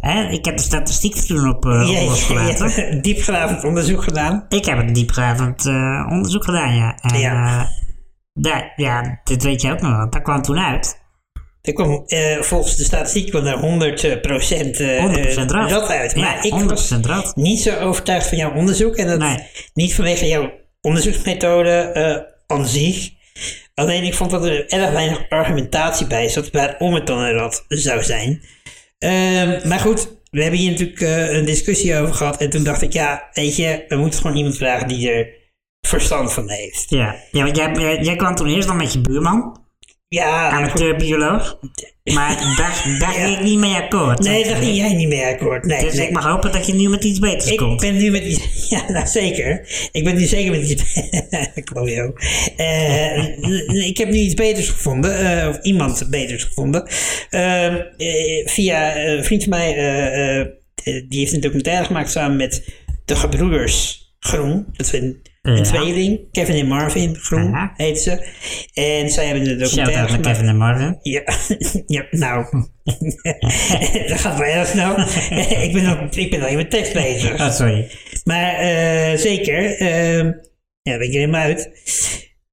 hè, 0.00 0.28
ik 0.30 0.44
heb 0.44 0.56
de 0.56 0.62
statistiek 0.62 1.14
toen 1.14 1.48
op 1.48 1.64
jij- 1.64 2.04
losgelaten. 2.04 2.92
een 2.92 3.02
diepgravend 3.08 3.64
onderzoek 3.64 4.02
gedaan. 4.02 4.46
Ik 4.48 4.64
heb 4.64 4.78
een 4.78 4.92
diepgravend 4.92 5.66
eh, 5.66 6.06
onderzoek 6.10 6.44
gedaan, 6.44 6.74
ja. 6.76 6.98
En, 7.02 7.18
Ja. 7.18 7.46
eh, 7.60 7.66
daar, 8.32 8.72
ja, 8.76 9.20
dit 9.24 9.42
weet 9.42 9.62
je 9.62 9.72
ook 9.72 9.80
nog 9.80 9.96
wel. 9.96 10.10
Dat 10.10 10.22
kwam 10.22 10.42
toen 10.42 10.58
uit. 10.58 11.02
Er 11.62 11.72
kwam 11.72 12.02
eh, 12.06 12.40
volgens 12.40 12.76
de 12.76 12.84
statistiek 12.84 13.30
kwam 13.30 13.46
er 13.46 13.58
100% 14.16 14.20
procent, 14.20 14.80
eh, 14.80 14.98
100% 15.04 15.50
rat. 15.50 15.70
rat 15.70 15.88
uit. 15.88 16.16
Maar 16.16 16.24
Ja, 16.24 16.42
ik 16.42 16.52
100% 16.52 16.68
was 16.68 16.90
rat. 17.02 17.36
niet 17.36 17.60
zo 17.60 17.78
overtuigd 17.78 18.28
van 18.28 18.38
jouw 18.38 18.52
onderzoek. 18.54 18.96
En 18.96 19.06
dat 19.06 19.18
Nee. 19.18 19.38
niet 19.74 19.94
vanwege 19.94 20.26
jouw 20.26 20.50
onderzoeksmethode 20.84 21.70
eh 21.70 22.32
aan 22.46 22.66
zich. 22.66 23.10
Alleen 23.74 24.04
ik 24.04 24.14
vond 24.14 24.30
dat 24.30 24.44
er 24.44 24.68
erg 24.68 24.90
weinig 24.90 25.28
argumentatie 25.28 26.06
bij 26.06 26.28
zat 26.28 26.50
waarom 26.50 26.94
het 26.94 27.06
dan 27.06 27.30
rat 27.30 27.64
zou 27.68 28.02
zijn. 28.02 28.42
Ehm, 28.98 29.68
maar 29.68 29.80
goed, 29.80 30.08
we 30.30 30.42
hebben 30.42 30.60
hier 30.60 30.70
natuurlijk 30.70 31.00
eh, 31.00 31.32
een 31.32 31.44
discussie 31.44 31.96
over 31.96 32.14
gehad. 32.14 32.36
En 32.36 32.50
toen 32.50 32.64
dacht 32.64 32.82
ik, 32.82 32.92
ja, 32.92 33.28
weet 33.32 33.56
je, 33.56 33.84
we 33.88 33.96
moeten 33.96 34.20
gewoon 34.20 34.36
iemand 34.36 34.56
vragen 34.56 34.88
die 34.88 35.10
er 35.10 35.28
verstand 35.80 36.32
van 36.32 36.50
heeft. 36.50 36.90
Ja, 36.90 37.16
ja 37.30 37.44
want 37.44 37.56
jij, 37.56 37.98
jij 38.02 38.16
kwam 38.16 38.34
toen 38.34 38.48
eerst 38.48 38.68
dan 38.68 38.76
met 38.76 38.92
je 38.92 39.00
buurman, 39.00 39.63
Ja, 40.14 40.50
amateurbioloog. 40.50 41.58
Maar 42.04 42.54
daar, 42.56 42.96
daar 42.98 43.12
ging 43.24 43.36
ik 43.38 43.42
niet 43.44 43.58
mee 43.58 43.74
akkoord. 43.74 44.18
nee, 44.18 44.44
daar 44.44 44.56
ging 44.56 44.76
jij 44.76 44.92
niet 44.94 45.08
mee 45.08 45.24
akkoord. 45.24 45.64
Nee, 45.64 45.80
Dus 45.84 45.94
nee. 45.94 46.06
ik 46.06 46.12
mag 46.12 46.24
hopen 46.24 46.52
dat 46.52 46.66
je 46.66 46.74
nu 46.74 46.88
met 46.88 47.04
iets 47.04 47.18
beters 47.18 47.50
Ik 47.50 47.56
komt. 47.58 47.80
ben 47.80 47.96
nu 47.96 48.10
met 48.10 48.24
iets... 48.24 48.68
Ja, 48.70 48.90
nou 48.90 49.06
zeker. 49.06 49.68
Ik 49.92 50.04
ben 50.04 50.14
nu 50.16 50.24
zeker 50.26 50.50
met 50.50 50.68
iets... 50.70 50.82
Klojo. 51.72 52.12
Eh, 52.56 53.86
ik 53.86 53.96
heb 53.98 54.08
nu 54.10 54.18
iets 54.18 54.34
beters 54.34 54.68
gevonden. 54.68 55.18
eh, 55.40 55.48
of 55.48 55.58
iemand 55.62 56.06
beters 56.10 56.44
gevonden. 56.44 56.88
Eh, 57.30 57.66
eh, 57.74 58.46
via 58.46 58.96
een 58.96 59.24
vriend 59.24 59.42
van 59.44 59.50
mij... 59.50 59.74
die 60.84 61.18
heeft 61.18 61.32
een 61.32 61.40
documentaire 61.40 61.84
gemaakt 61.84 62.10
samen 62.10 62.36
met 62.36 62.64
de 63.04 63.16
gebroeders 63.16 64.02
Groen. 64.18 64.66
Dat 64.72 64.86
zijn 64.86 65.16
een 65.44 65.56
Ja. 65.56 65.62
tweeling. 65.62 66.20
Kevin 66.32 66.54
en 66.54 66.66
Marvin 66.66 67.16
Groen 67.16 67.70
heet 67.76 67.98
ze. 67.98 68.26
En 68.74 69.10
zij 69.10 69.26
hebben 69.26 69.44
de 69.44 69.56
documentaire 69.56 70.06
gemaakt. 70.06 70.26
Kevin 70.26 70.48
en 70.48 70.56
Marvin. 70.56 70.98
Ja, 71.02 71.22
ja 71.86 72.06
nou. 72.10 72.44
dat 74.08 74.20
gaat 74.20 74.38
wel 74.38 74.48
erg 74.48 74.68
snel. 74.68 74.98
ik, 75.64 75.72
ben 75.72 76.08
ik 76.12 76.30
ben 76.30 76.40
nog 76.40 76.48
in 76.48 76.54
mijn 76.54 76.68
tekst 76.68 76.92
bezig. 76.92 77.40
Oh, 77.40 77.50
sorry. 77.50 77.90
Maar 78.24 78.54
eh, 78.54 79.18
zeker, 79.18 79.76
ehm 79.78 80.32
ja, 80.82 80.98
ben 80.98 81.06
ik 81.06 81.12
er 81.12 81.18
helemaal 81.20 81.42
uit. 81.42 81.70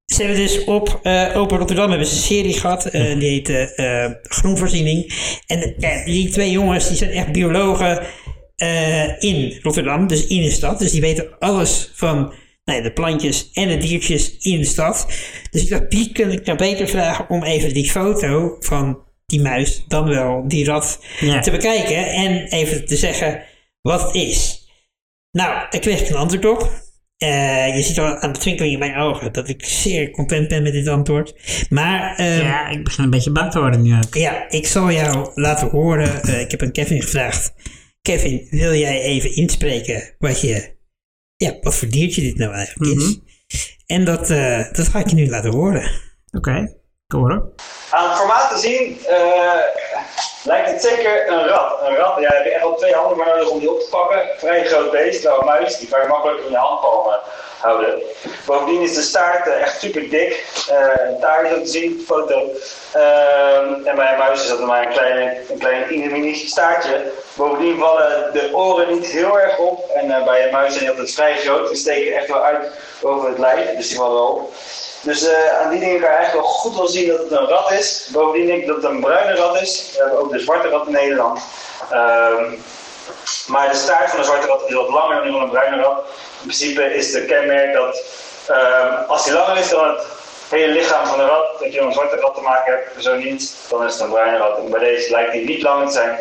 Ze 0.05 0.17
hebben 0.24 0.38
dus 0.38 0.63
op 0.63 1.00
eh, 1.03 1.31
Open 1.36 1.57
Rotterdam 1.57 1.89
hebben 1.89 2.07
ze 2.07 2.15
een 2.15 2.21
serie 2.21 2.53
gehad. 2.60 2.86
eh, 2.86 3.19
die 3.19 3.29
heet 3.29 3.50
eh, 3.75 4.05
Groenvoorziening. 4.21 5.13
En 5.48 5.75
die 6.05 6.29
twee 6.29 6.51
jongens 6.51 6.88
die 6.88 6.98
zijn 6.98 7.12
echt 7.12 7.31
biologen 7.31 8.05
in 9.19 9.60
Rotterdam. 9.62 10.07
Dus 10.07 10.27
in 10.27 10.41
de 10.41 10.50
stad. 10.51 10.79
Dus 10.79 10.91
die 10.91 11.01
weten 11.01 11.39
alles 11.39 11.91
van 11.93 12.33
nou 12.63 12.77
ja, 12.77 12.83
de 12.83 12.93
plantjes 12.93 13.49
en 13.53 13.67
de 13.67 13.77
diertjes 13.77 14.37
in 14.37 14.57
de 14.57 14.65
stad. 14.65 15.07
Dus 15.51 15.63
ik 15.63 15.69
dacht, 15.69 15.83
wie 15.89 16.11
kan 16.11 16.31
ik 16.31 16.45
nou 16.45 16.57
beter 16.57 16.87
vragen 16.87 17.29
om 17.29 17.43
even 17.43 17.73
die 17.73 17.89
foto 17.91 18.55
van 18.59 18.99
die 19.25 19.41
muis, 19.41 19.83
dan 19.87 20.07
wel 20.07 20.47
die 20.47 20.65
rat, 20.65 20.99
Ja. 21.19 21.39
te 21.39 21.51
bekijken. 21.51 22.11
En 22.11 22.43
even 22.43 22.85
te 22.85 22.95
zeggen 22.95 23.43
wat 23.81 24.01
het 24.01 24.15
is. 24.15 24.67
Nou, 25.31 25.67
daar 25.69 25.81
kreeg 25.81 26.01
ik 26.01 26.09
een 26.09 26.15
antwoord 26.15 26.45
op. 26.45 26.71
Eh, 27.17 27.75
je 27.75 27.81
ziet 27.81 27.99
al 27.99 28.15
aan 28.17 28.31
de 28.31 28.39
twinkeling 28.39 28.73
in 28.73 28.79
mijn 28.79 28.97
ogen 28.97 29.33
dat 29.33 29.49
ik 29.49 29.65
zeer 29.65 30.11
content 30.11 30.47
ben 30.47 30.63
met 30.63 30.73
dit 30.73 30.87
antwoord. 30.87 31.33
Maar 31.69 32.15
eh, 32.15 32.37
ja. 32.37 32.43
Ja, 32.43 32.69
ik 32.69 32.83
begin 32.83 33.03
een 33.03 33.09
beetje 33.09 33.31
bang 33.31 33.51
te 33.51 33.59
worden 33.59 33.81
nu 33.81 33.95
ook. 33.95 34.15
ik 34.49 34.67
zal 34.67 34.91
jou 34.91 35.31
laten 35.35 35.69
horen. 35.69 36.23
Eh, 36.23 36.39
ik 36.39 36.51
heb 36.51 36.61
aan 36.61 36.71
Kevin 36.71 37.01
gevraagd. 37.01 37.53
Kevin, 38.01 38.47
wil 38.49 38.73
jij 38.73 39.01
even 39.01 39.35
inspreken 39.35 40.15
wat, 40.19 40.41
je, 40.41 40.75
ja, 41.41 41.57
wat 41.62 41.75
voor 41.75 41.88
diertje 41.88 42.21
dit 42.21 42.38
nou 42.38 42.53
eigenlijk 42.53 43.00
is? 43.00 43.19
En 43.86 44.05
dat, 44.05 44.29
eh, 44.29 44.71
dat 44.71 44.88
ga 44.88 45.00
ik 45.00 45.07
je 45.07 45.15
nu 45.15 45.29
laten 45.29 45.51
horen. 45.51 45.91
Oké, 46.31 46.57
ik 47.07 47.12
hoor 47.15 47.29
hem. 47.29 47.51
Aan 47.89 48.10
het 48.10 48.17
formaat 48.17 48.50
te 48.53 48.60
zien 48.60 48.98
eh, 49.05 49.90
lijkt 50.43 50.69
het 50.69 50.81
zeker 50.81 51.29
een 51.29 51.47
rat. 51.47 51.81
Een 51.81 51.95
rat, 51.95 52.19
ja, 52.19 52.33
heb 52.33 52.43
je 52.43 52.51
echt 52.51 52.63
wel 52.63 52.75
twee 52.75 52.93
handen 52.93 53.17
voor 53.17 53.25
nodig 53.25 53.49
om 53.49 53.59
die 53.59 53.71
op 53.71 53.79
te 53.79 53.89
pakken. 53.89 54.29
Vrij 54.37 54.65
groot 54.65 54.91
beest, 54.91 55.23
wel 55.23 55.39
een 55.39 55.45
muis, 55.45 55.77
die 55.77 55.87
je 55.89 56.07
makkelijk 56.07 56.43
in 56.43 56.51
je 56.51 56.57
handpalmen 56.57 57.19
houden. 57.61 58.01
Bovendien 58.45 58.81
is 58.81 58.95
de 58.95 59.01
staart 59.01 59.47
eh, 59.47 59.61
echt 59.61 59.79
super 59.79 60.09
dik. 60.09 60.45
Eh 60.69 61.07
een 61.07 61.19
taart 61.19 61.49
zo 61.49 61.61
te 61.61 61.67
zien, 61.67 62.03
foto. 62.07 62.49
Ehm, 62.91 63.73
en 63.83 63.95
bij 63.95 64.11
een 64.11 64.17
muis 64.17 64.41
is 64.41 64.47
dat 64.47 64.59
maar 64.59 64.85
een 64.85 64.91
klein, 64.91 65.37
een 65.49 65.57
klein 65.57 66.11
mini 66.11 66.35
staartje. 66.35 67.11
Bovendien 67.33 67.79
vallen 67.79 68.29
de 68.33 68.49
oren 68.53 68.91
niet 68.93 69.05
heel 69.05 69.39
erg 69.39 69.57
op. 69.57 69.89
En 69.89 70.11
eh, 70.11 70.25
bij 70.25 70.45
een 70.45 70.51
muis 70.51 70.69
zijn 70.69 70.79
die 70.79 70.89
altijd 70.89 71.13
vrij 71.13 71.37
groot. 71.37 71.67
Die 71.67 71.77
steken 71.77 72.15
echt 72.15 72.27
wel 72.27 72.43
uit 72.43 72.71
over 73.01 73.29
het 73.29 73.37
lijf, 73.37 73.75
dus 73.75 73.87
die 73.87 73.97
vallen 73.97 74.13
wel 74.13 74.27
op. 74.27 74.53
Dus 75.01 75.27
eh, 75.27 75.60
aan 75.60 75.70
die 75.70 75.79
dingen 75.79 76.00
kan 76.00 76.10
je 76.10 76.15
eigenlijk 76.15 76.46
wel 76.46 76.53
goed 76.53 76.75
wel 76.75 76.88
zien 76.88 77.08
dat 77.08 77.20
het 77.20 77.31
een 77.31 77.48
rat 77.48 77.72
is. 77.72 78.10
Bovendien 78.12 78.48
denk 78.48 78.62
ik 78.62 78.67
dat 78.67 78.75
het 78.75 78.86
een 78.86 79.00
bruine 79.00 79.36
rat 79.36 79.62
is. 79.62 79.89
We 79.91 80.00
hebben 80.00 80.20
ook 80.20 80.31
de 80.31 80.39
zwarte 80.39 80.67
rat 80.67 80.86
in 80.86 80.93
Nederland. 80.93 81.41
Ehm, 81.89 82.43
maar 83.48 83.70
de 83.70 83.75
staart 83.75 84.10
van 84.10 84.20
de 84.20 84.25
zwarte 84.25 84.48
rat 84.48 84.63
is 84.67 84.74
wat 84.74 84.89
langer 84.89 85.15
dan 85.15 85.24
die 85.24 85.31
van 85.31 85.41
een 85.41 85.50
bruine 85.50 85.81
rat. 85.81 85.98
In 85.98 86.48
principe 86.48 86.96
is 86.96 87.12
de 87.12 87.25
kenmerk 87.25 87.74
dat 87.74 88.03
ehm, 88.48 89.03
als 89.08 89.24
die 89.24 89.34
langer 89.34 89.58
is 89.58 89.70
dan 89.70 89.89
het 89.89 90.03
hele 90.50 90.74
lichaam 90.74 91.05
van 91.05 91.17
de 91.17 91.25
rat, 91.25 91.60
dat 91.60 91.74
je 91.74 91.79
een 91.79 91.93
zwarte 91.93 92.15
rat 92.15 92.36
te 92.36 92.41
maken 92.41 92.74
hebt. 92.74 93.03
Zo 93.03 93.15
niet, 93.15 93.55
dan 93.70 93.86
is 93.86 93.93
het 93.93 94.01
een 94.01 94.10
bruine 94.10 94.38
rat. 94.38 94.58
En 94.58 94.70
bij 94.70 94.79
deze 94.79 95.12
lijkt 95.12 95.31
die 95.31 95.46
niet 95.46 95.62
langer 95.62 95.86
te 95.86 95.93
zijn 95.93 96.20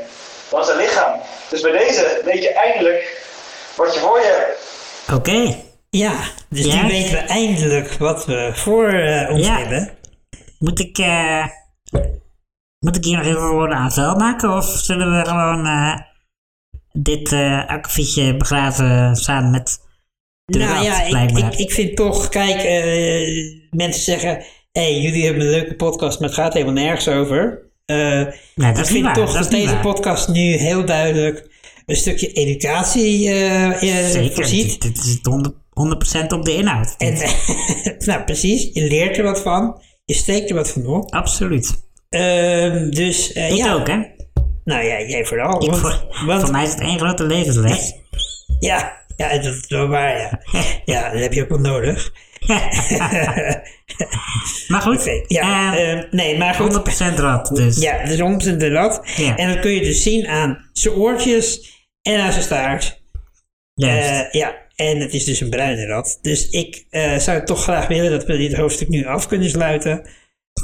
dan 0.50 0.64
zijn 0.64 0.76
lichaam. 0.76 1.20
Dus 1.48 1.60
bij 1.60 1.72
deze 1.72 2.20
weet 2.24 2.42
je 2.42 2.52
eindelijk 2.52 3.26
wat 3.74 3.94
je 3.94 4.00
voor 4.00 4.18
je 4.20 4.26
hebt. 4.26 4.58
Oké, 5.14 5.69
Ja, 5.90 6.20
dus 6.48 6.64
Ja. 6.64 6.82
nu 6.82 6.88
weten 6.88 7.10
we 7.12 7.16
eindelijk 7.18 7.92
wat 7.92 8.26
we 8.26 8.50
voor 8.54 8.88
eh, 8.88 9.30
ons 9.34 9.46
Ja. 9.46 9.58
hebben. 9.58 9.90
moet 10.58 10.80
ik, 10.80 10.98
eh, 10.98 11.46
moet 12.78 12.96
ik 12.96 13.04
hier 13.04 13.16
nog 13.16 13.26
even 13.26 13.48
woorden 13.48 13.76
aan 13.76 13.92
vuil 13.92 14.14
maken? 14.16 14.56
Of 14.56 14.64
zullen 14.64 15.18
we 15.18 15.28
gewoon 15.28 15.66
eh, 15.66 15.98
dit 16.92 17.32
uh, 17.32 17.66
akkefietje 17.66 18.36
begraven 18.36 19.16
samen 19.16 19.50
met 19.50 19.78
de 20.44 20.58
nou 20.58 20.72
rat, 20.74 20.84
ja, 20.84 21.02
ik, 21.02 21.30
ik, 21.38 21.54
ik 21.54 21.72
vind 21.72 21.96
toch, 21.96 22.28
kijk, 22.28 22.62
mensen 23.70 24.02
zeggen, 24.02 24.30
hé, 24.72 24.82
hey, 24.82 25.00
jullie 25.00 25.24
hebben 25.24 25.42
een 25.42 25.50
leuke 25.50 25.74
podcast, 25.74 26.20
maar 26.20 26.28
het 26.28 26.38
gaat 26.38 26.52
helemaal 26.52 26.74
nergens 26.74 27.08
over. 27.08 27.68
Nee, 27.86 28.26
ik 28.56 28.86
vind 28.86 29.04
waar. 29.04 29.14
toch 29.14 29.32
dat 29.32 29.50
deze 29.50 29.72
waar. 29.72 29.80
podcast 29.82 30.28
nu 30.28 30.40
heel 30.40 30.84
duidelijk 30.84 31.48
een 31.86 31.96
stukje 31.96 32.32
educatie 32.32 33.30
eh, 33.32 33.78
Zeker, 34.10 34.34
voorziet. 34.34 34.82
dit, 34.82 34.94
dit 34.94 35.04
is 35.04 35.18
100%, 35.22 35.59
100% 36.24 36.26
op 36.26 36.44
de 36.44 36.54
inhoud. 36.54 36.94
En, 36.98 37.18
nou, 38.08 38.22
precies, 38.24 38.70
je 38.72 38.82
leert 38.82 39.18
er 39.18 39.24
wat 39.24 39.40
van, 39.40 39.82
je 40.04 40.14
steekt 40.14 40.50
er 40.50 40.56
wat 40.56 40.70
van 40.70 40.86
op. 40.86 41.12
Absoluut. 41.14 41.88
Ehm, 42.08 42.90
dus 42.90 43.32
eh, 43.32 43.50
Ik 43.50 43.56
ja, 43.56 43.72
ook, 43.74 43.86
hè? 43.86 43.96
nou 44.64 44.84
ja, 44.84 45.00
jij 45.00 45.24
vooral. 45.24 45.58
Want, 45.66 45.78
voor, 45.78 46.06
want- 46.26 46.42
voor 46.42 46.50
mij 46.50 46.62
is 46.64 46.70
het 46.70 46.80
één 46.80 46.98
grote 46.98 47.24
levensles. 47.24 47.94
ja, 48.60 48.98
ja, 49.16 49.28
dat 49.38 49.54
is 49.54 49.64
wel 49.68 49.86
waar, 49.88 50.18
ja. 50.18 50.40
ja, 50.84 51.10
dat 51.10 51.20
heb 51.20 51.32
je 51.32 51.42
ook 51.42 51.48
wel 51.48 51.58
nodig. 51.58 52.12
maar 54.68 54.80
goed, 54.80 55.24
ja, 55.26 55.76
eh, 55.76 55.92
eh, 55.92 56.04
nee, 56.10 56.38
maar 56.38 56.54
goed. 56.54 56.72
100% 57.12 57.14
rat, 57.14 57.50
dus. 57.54 57.80
Ja, 57.80 58.16
romp 58.16 58.42
en 58.42 58.58
de 58.58 58.68
rat. 58.68 59.02
Ja. 59.16 59.36
En 59.36 59.48
dat 59.48 59.60
kun 59.60 59.70
je 59.70 59.80
dus 59.80 60.02
zien 60.02 60.28
aan 60.28 60.70
zijn 60.72 60.94
oortjes 60.94 61.74
en 62.02 62.20
aan 62.20 62.32
zijn 62.32 62.44
staart. 62.44 63.02
Juist. 63.74 64.08
Eh, 64.08 64.40
ja, 64.40 64.54
en 64.80 65.00
het 65.00 65.14
is 65.14 65.24
dus 65.24 65.40
een 65.40 65.50
bruine 65.50 65.86
rat. 65.86 66.18
Dus 66.22 66.48
ik 66.48 66.84
eh, 66.90 67.16
zou 67.18 67.44
toch 67.44 67.62
graag 67.62 67.86
willen 67.86 68.10
dat 68.10 68.24
we 68.24 68.36
dit 68.36 68.54
hoofdstuk 68.54 68.88
nu 68.88 69.06
af 69.06 69.26
kunnen 69.26 69.50
sluiten. 69.50 70.08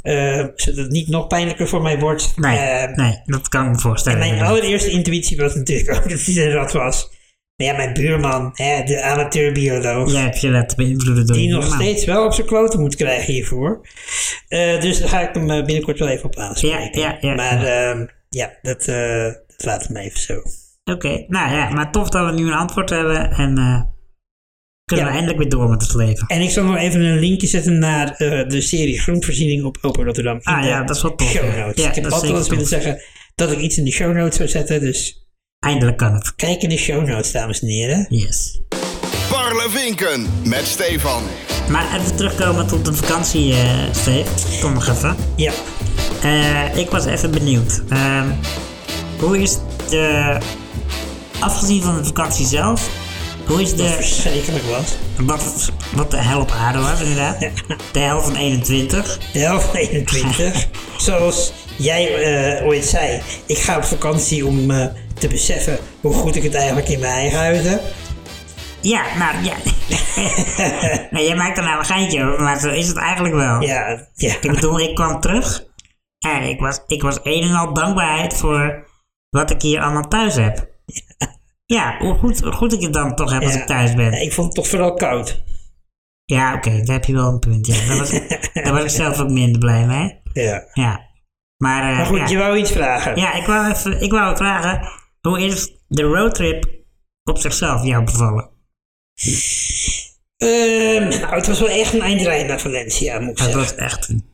eh, 0.03 0.45
zodat 0.55 0.77
het 0.77 0.91
niet 0.91 1.09
nog 1.09 1.27
pijnlijker 1.27 1.69
voor 1.69 1.83
mij 1.83 1.99
wordt. 1.99 2.33
nee, 2.37 2.59
Eh, 2.59 2.97
nee, 2.97 3.21
dat 3.25 3.49
kan 3.49 3.65
ik 3.65 3.71
me 3.73 3.79
voorstellen. 3.79 4.19
Mijn 4.19 4.43
allereerste 4.43 4.91
intuïtie 4.91 5.37
was 5.37 5.55
natuurlijk 5.55 5.97
ook 5.97 6.09
dat 6.11 6.21
hij 6.25 6.47
een 6.47 6.53
rat 6.53 6.73
was. 6.73 7.11
Maar 7.57 7.67
ja, 7.67 7.77
mijn 7.77 7.93
buurman, 7.93 8.51
hè, 8.55 8.83
de 8.85 9.03
amateurbioloog. 9.03 10.13
Jij 10.13 10.23
hebt 10.23 10.41
je 10.41 10.49
laten 10.51 10.77
beïnvloeden 10.77 11.27
door 11.27 11.37
Die 11.37 11.49
nog 11.49 11.61
buurman. 11.61 11.81
steeds 11.81 12.05
wel 12.05 12.25
op 12.25 12.33
zijn 12.33 12.47
kloten 12.47 12.81
moet 12.81 12.97
krijgen 12.97 13.33
hiervoor. 13.33 13.81
Dus 14.81 14.99
daar 14.99 15.09
ga 15.09 15.29
ik 15.29 15.35
hem 15.35 15.47
binnenkort 15.47 15.99
wel 15.99 16.09
even 16.09 16.25
op 16.25 16.37
aanspreken. 16.37 17.01
Ja, 17.01 17.09
ja, 17.09 17.19
ja, 17.21 17.35
maar 17.35 17.65
ja. 17.67 17.91
ehm, 17.91 18.07
ja, 18.29 18.51
dat, 18.63 18.85
dat 18.85 19.65
laat 19.65 19.89
me 19.89 20.01
even 20.01 20.21
zo. 20.21 20.43
Oké, 20.85 21.25
nou 21.29 21.53
ja, 21.55 21.69
maar 21.71 21.93
tof 21.93 22.09
dat 22.09 22.27
we 22.31 22.33
nu 22.41 22.47
een 22.47 22.53
antwoord 22.59 22.91
hebben 22.91 23.31
en 23.31 23.55
kunnen 24.87 25.05
Ja. 25.05 25.11
we 25.13 25.17
eindelijk 25.19 25.39
weer 25.43 25.59
door 25.59 25.69
met 25.69 25.83
het 25.83 25.95
leven. 25.95 26.27
En 26.27 26.41
ik 26.41 26.51
zal 26.51 26.65
nog 26.65 26.77
even 26.77 27.01
een 27.01 27.19
linkje 27.19 27.47
zetten 27.47 27.79
naar 27.79 28.11
eh, 28.11 28.49
de 28.49 28.61
serie 28.61 28.99
Groenvoorziening 29.01 29.65
op 29.65 29.79
Open 29.81 30.05
Rotterdam. 30.05 30.41
Ah 30.43 30.65
ja, 30.65 30.83
dat 30.85 30.97
is 30.97 31.03
wel 31.03 31.15
tof. 31.15 31.29
Show 31.31 31.57
notes. 31.57 31.83
Ja, 31.83 31.89
ik 31.89 31.95
heb 31.95 32.05
altijd 32.05 32.23
wel 32.23 32.37
eens 32.41 32.49
zeker 32.49 32.51
willen 32.65 32.67
zeggen 32.83 33.01
dat 33.35 33.53
ik 33.53 33.59
iets 33.59 33.79
in 33.79 33.85
de 33.85 33.91
show 33.91 34.17
notes 34.17 34.37
zou 34.37 34.49
zetten. 34.49 34.81
Dus 34.81 35.25
Eindelijk 35.59 35.97
kan 35.97 36.15
het. 36.15 36.35
kijk 36.35 36.63
in 36.63 36.69
de 36.69 36.77
show 36.77 37.07
notes, 37.07 37.33
dames 37.33 37.61
en 37.61 37.69
heren. 37.69 38.07
Yes. 38.09 38.61
Parlevinken 39.31 40.27
met 40.45 40.65
Stefan. 40.67 41.23
Maar 41.71 42.01
even 42.01 42.17
terugkomen 42.17 42.67
tot 42.67 42.85
de 42.85 42.93
vakantie, 42.95 43.53
eh 43.53 43.83
Steve. 43.93 44.61
Kom 44.61 44.73
nog 44.73 44.89
even. 44.89 45.17
Ja, 45.37 45.53
Eh, 46.23 46.77
ik 46.77 46.91
was 46.91 47.05
even 47.05 47.31
benieuwd. 47.31 47.83
Ehm, 47.89 48.27
hoe 49.19 49.39
is 49.43 49.59
de... 49.91 50.37
Afgezien 51.41 51.83
van 51.83 51.97
de 51.97 52.05
vakantie 52.05 52.47
zelf, 52.47 52.91
hoe 53.47 53.63
is 53.63 53.75
de... 53.75 53.89
verschrikkelijk 53.89 54.65
was. 54.65 54.97
Wat, 55.21 55.71
wat 55.95 56.11
de 56.11 56.17
hel 56.17 56.41
op 56.41 56.51
aarde 56.51 56.79
was, 56.79 57.01
inderdaad. 57.01 57.39
De 57.93 57.99
hel 57.99 58.21
van 58.23 58.37
21. 58.37 59.19
De 59.33 59.39
helft 59.39 59.67
van 59.67 59.77
21. 59.77 60.67
Zoals 60.97 61.53
jij 61.77 62.15
eh, 62.15 62.67
ooit 62.67 62.85
zei, 62.85 63.21
ik 63.47 63.59
ga 63.59 63.77
op 63.77 63.85
vakantie 63.85 64.47
om 64.47 64.71
eh, 64.71 64.87
te 65.15 65.29
beseffen 65.29 65.79
hoe 66.01 66.13
goed 66.13 66.37
ik 66.37 66.43
het 66.43 66.55
eigenlijk 66.55 66.89
in 66.89 67.01
mijn 67.01 67.13
eigen 67.13 67.39
huis 67.39 67.63
heb. 67.63 67.83
Ja, 68.81 69.03
nou 69.19 69.45
ja. 69.45 69.55
nee, 71.11 71.27
jij 71.27 71.37
maakt 71.37 71.59
er 71.59 71.65
nou 71.65 71.79
een 71.79 71.85
geintje 71.85 72.25
over, 72.25 72.43
maar 72.43 72.61
zo 72.61 72.71
is 72.71 72.89
het 72.89 72.97
eigenlijk 72.97 73.35
wel. 73.35 73.61
Ja, 73.61 74.09
ja. 74.15 74.35
Ik 74.41 74.51
bedoel, 74.51 74.81
ik 74.81 74.95
kwam 74.95 75.21
terug 75.21 75.65
en 76.19 76.43
ik 76.43 76.61
was, 76.61 76.81
ik 76.87 77.03
was 77.03 77.19
een 77.23 77.43
en 77.43 77.55
al 77.55 77.75
dankbaarheid 77.75 78.35
voor 78.35 78.87
wat 79.31 79.51
ik 79.51 79.63
hier 79.63 79.81
allemaal 79.81 80.09
thuis 80.09 80.35
heb. 80.35 80.76
Ja, 81.67 81.97
hoe 81.99 82.15
goed, 82.15 82.45
goed 82.45 82.73
ik 82.73 82.81
het 82.81 82.93
dan 82.93 83.15
toch 83.15 83.33
heb 83.33 83.43
als 83.43 83.55
Ja. 83.55 83.61
ik 83.61 83.67
thuis 83.67 83.95
ben. 83.95 84.13
Ik 84.23 84.33
vond 84.33 84.47
het 84.47 84.57
toch 84.57 84.67
vooral 84.69 84.95
koud. 84.95 85.43
Ja, 86.25 86.55
oké, 86.55 86.71
daar 86.83 86.95
heb 86.97 87.05
je 87.05 87.13
wel 87.13 87.29
een 87.33 87.39
punt. 87.39 87.67
Ja. 87.67 87.87
Daar, 87.87 87.97
was, 87.99 88.11
daar 88.65 88.73
was 88.73 88.83
ik 88.83 88.89
zelf 88.91 89.21
ook 89.21 89.31
minder 89.31 89.59
blij 89.59 89.87
mee. 89.87 90.21
Ja. 90.33 90.65
Ja. 90.73 91.05
Maar, 91.57 91.91
eh, 91.91 91.97
Maar 91.97 92.07
goed, 92.07 92.19
ja. 92.19 92.27
je 92.29 92.37
wou 92.39 92.57
iets 92.59 92.71
vragen. 92.73 93.17
ja, 93.17 93.35
ik 93.35 93.47
wou, 93.47 93.71
even, 93.71 94.01
ik 94.01 94.11
wou 94.11 94.37
vragen, 94.37 94.89
hoe 95.21 95.41
is 95.45 95.73
de 95.89 96.03
roadtrip 96.03 96.69
op 97.25 97.39
zichzelf 97.39 97.85
jou 97.85 98.05
bevallen? 98.05 98.51
Ehm, 100.37 101.09
nou, 101.09 101.35
het 101.35 101.47
was 101.47 101.61
wel 101.61 101.69
echt 101.69 101.93
een 101.95 102.01
eindrijden 102.01 102.47
naar 102.47 102.61
Valencia, 102.61 103.19
moet 103.19 103.31
ik 103.31 103.39
Het 103.39 103.53
zeggen. 103.53 103.61
was 103.61 103.75
echt 103.75 104.09
een 104.09 104.25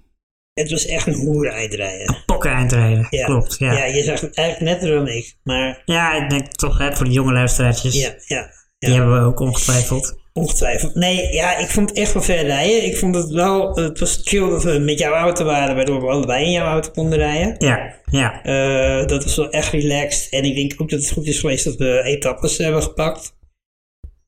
Het 0.55 0.71
was 0.71 0.87
echt 0.87 1.07
een 1.07 1.15
hoer 1.15 1.47
eindrijden. 1.49 2.17
pokken 2.27 2.51
eindrijden. 2.51 3.07
Ja. 3.11 3.25
Klopt, 3.25 3.59
ja. 3.59 3.73
ja, 3.73 3.85
je 3.85 4.03
zag 4.03 4.21
het 4.21 4.37
eigenlijk 4.37 4.81
net 4.81 4.91
dan 4.91 5.09
ik. 5.09 5.37
Maar 5.45 5.83
Ja, 5.85 6.23
ik 6.25 6.31
denk 6.31 6.47
toch 6.53 6.79
hè, 6.79 6.93
voor 6.97 7.07
de 7.07 7.13
jonge 7.13 7.33
luisteraartjes. 7.33 7.95
ja, 8.01 8.15
ja, 8.27 8.51
Die 8.79 8.91
hebben 8.95 9.21
we 9.21 9.27
ook 9.27 9.41
ongetwijfeld. 9.41 10.21
ongetwijfeld. 10.33 10.95
Nee, 10.95 11.33
ja, 11.33 11.57
ik 11.57 11.69
vond 11.69 11.89
het 11.89 11.99
echt 11.99 12.13
wel 12.13 12.23
ver 12.23 12.45
rijden. 12.45 12.85
Ik 12.85 12.97
vond 12.97 13.15
het 13.15 13.29
wel, 13.31 13.75
het 13.77 13.99
was 13.99 14.21
chill 14.25 14.49
dat 14.51 14.63
we 14.63 14.79
met 14.79 14.99
jouw 14.99 15.13
auto 15.13 15.45
waren, 15.45 15.77
waardoor 15.77 16.01
we 16.01 16.07
allebei 16.11 16.45
in 16.45 16.51
jouw 16.51 16.67
auto 16.67 16.91
konden 16.91 17.19
rijden. 17.19 17.55
Ja, 17.59 17.95
ja. 18.11 18.43
Eh, 18.43 19.07
dat 19.07 19.25
was 19.25 19.37
wel 19.37 19.51
echt 19.51 19.73
relaxed. 19.73 20.33
En 20.33 20.45
ik 20.45 20.55
denk 20.55 20.81
ook 20.81 20.91
dat 20.91 21.01
het 21.01 21.11
goed 21.11 21.27
is 21.27 21.39
geweest 21.41 21.65
dat 21.65 21.77
we 21.77 22.03
etappes 22.03 22.59
hebben 22.59 22.83
gepakt. 22.83 23.37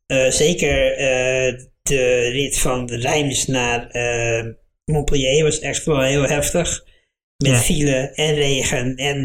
Eh, 0.07 0.31
zeker 0.31 0.93
eh, 0.97 1.59
de 1.83 2.29
rit 2.33 2.59
van 2.59 2.91
Reims 2.91 3.47
naar 3.47 3.87
eh, 3.91 4.45
Montpellier 4.85 5.45
was 5.45 5.59
echt 5.59 5.85
wel 5.85 6.01
heel 6.01 6.23
heftig. 6.23 6.85
Met 7.37 7.51
Ja. 7.53 7.59
file 7.59 7.97
en 8.15 8.35
regen. 8.35 8.97
En 8.97 9.17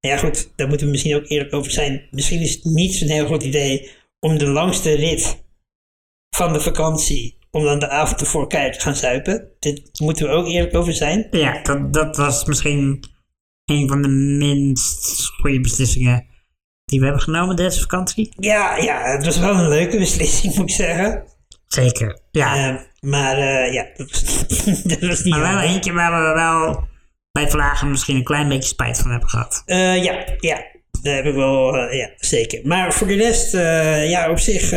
nou 0.00 0.14
ja, 0.14 0.16
goed, 0.16 0.52
daar 0.56 0.68
moeten 0.68 0.86
we 0.86 0.92
misschien 0.92 1.16
ook 1.16 1.28
eerlijk 1.28 1.52
over 1.54 1.70
zijn. 1.70 2.06
Misschien 2.10 2.40
is 2.40 2.54
het 2.54 2.64
niet 2.64 2.94
zo'n 2.94 3.08
heel 3.08 3.26
goed 3.26 3.42
idee 3.42 3.90
om 4.20 4.38
de 4.38 4.46
langste 4.46 4.94
rit 4.94 5.44
van 6.36 6.52
de 6.52 6.60
vakantie, 6.60 7.38
om 7.50 7.64
dan 7.64 7.78
de 7.78 7.88
avond 7.88 8.20
ervoor 8.20 8.48
keihard 8.48 8.74
te 8.74 8.80
gaan 8.80 8.96
zuipen. 8.96 9.48
Dit 9.58 10.00
moeten 10.00 10.26
we 10.26 10.32
ook 10.32 10.46
eerlijk 10.46 10.74
over 10.74 10.92
zijn. 10.94 11.26
Ja, 11.30 11.62
dat, 11.62 11.92
dat 11.92 12.16
was 12.16 12.44
misschien 12.44 13.04
een 13.64 13.88
van 13.88 14.02
de 14.02 14.08
minst 14.08 15.26
goede 15.26 15.60
beslissingen 15.60 16.26
die 16.84 16.98
we 16.98 17.04
hebben 17.04 17.22
genomen 17.22 17.56
deze 17.56 17.80
vakantie. 17.80 18.32
Ja, 18.38 18.76
ja, 18.76 19.02
het 19.16 19.24
was 19.24 19.38
wel 19.38 19.54
een 19.54 19.68
leuke 19.68 19.98
beslissing, 19.98 20.54
moet 20.54 20.68
ik 20.70 20.74
zeggen. 20.74 21.24
Zeker. 21.66 22.20
Ja, 22.30 22.68
Eh, 22.74 22.80
maar 23.06 23.38
eh, 23.38 23.72
ja, 23.72 23.86
dat 24.90 25.00
was, 25.00 25.22
niet 25.22 25.34
maar 25.36 25.54
wel 25.54 25.60
eentje 25.60 25.92
waar 25.92 26.28
we 26.28 26.34
wel 26.34 26.88
bij 27.32 27.50
Vlagen 27.50 27.90
misschien 27.90 28.16
een 28.16 28.24
klein 28.24 28.48
beetje 28.48 28.68
spijt 28.68 28.98
van 28.98 29.10
hebben 29.10 29.28
gehad. 29.28 29.62
Eh, 29.66 30.02
ja, 30.02 30.24
ja, 30.40 30.64
daar 31.02 31.14
heb 31.14 31.24
ik 31.24 31.34
wel, 31.34 31.76
eh, 31.76 31.98
ja, 31.98 32.10
zeker. 32.16 32.60
Maar 32.64 32.92
voor 32.92 33.06
de 33.06 33.14
rest, 33.14 33.52
ja, 34.10 34.30
op 34.30 34.38
zich 34.38 34.70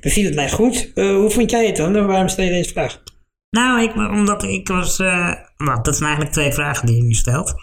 beviel 0.00 0.24
het 0.24 0.34
mij 0.34 0.50
goed. 0.50 0.90
Hoe 0.94 1.30
vond 1.30 1.50
jij 1.50 1.66
het 1.66 1.76
dan? 1.76 2.06
Waarom 2.06 2.28
stel 2.28 2.44
je 2.44 2.50
deze 2.50 2.72
vraag? 2.72 3.02
Nou, 3.50 3.82
ik, 3.82 3.94
omdat 3.94 4.42
ik 4.42 4.68
was... 4.68 4.98
nou, 4.98 5.82
dat 5.82 5.96
zijn 5.96 6.08
eigenlijk 6.08 6.32
twee 6.32 6.52
vragen 6.52 6.86
die 6.86 6.96
je 6.96 7.02
nu 7.02 7.12
stelt. 7.12 7.54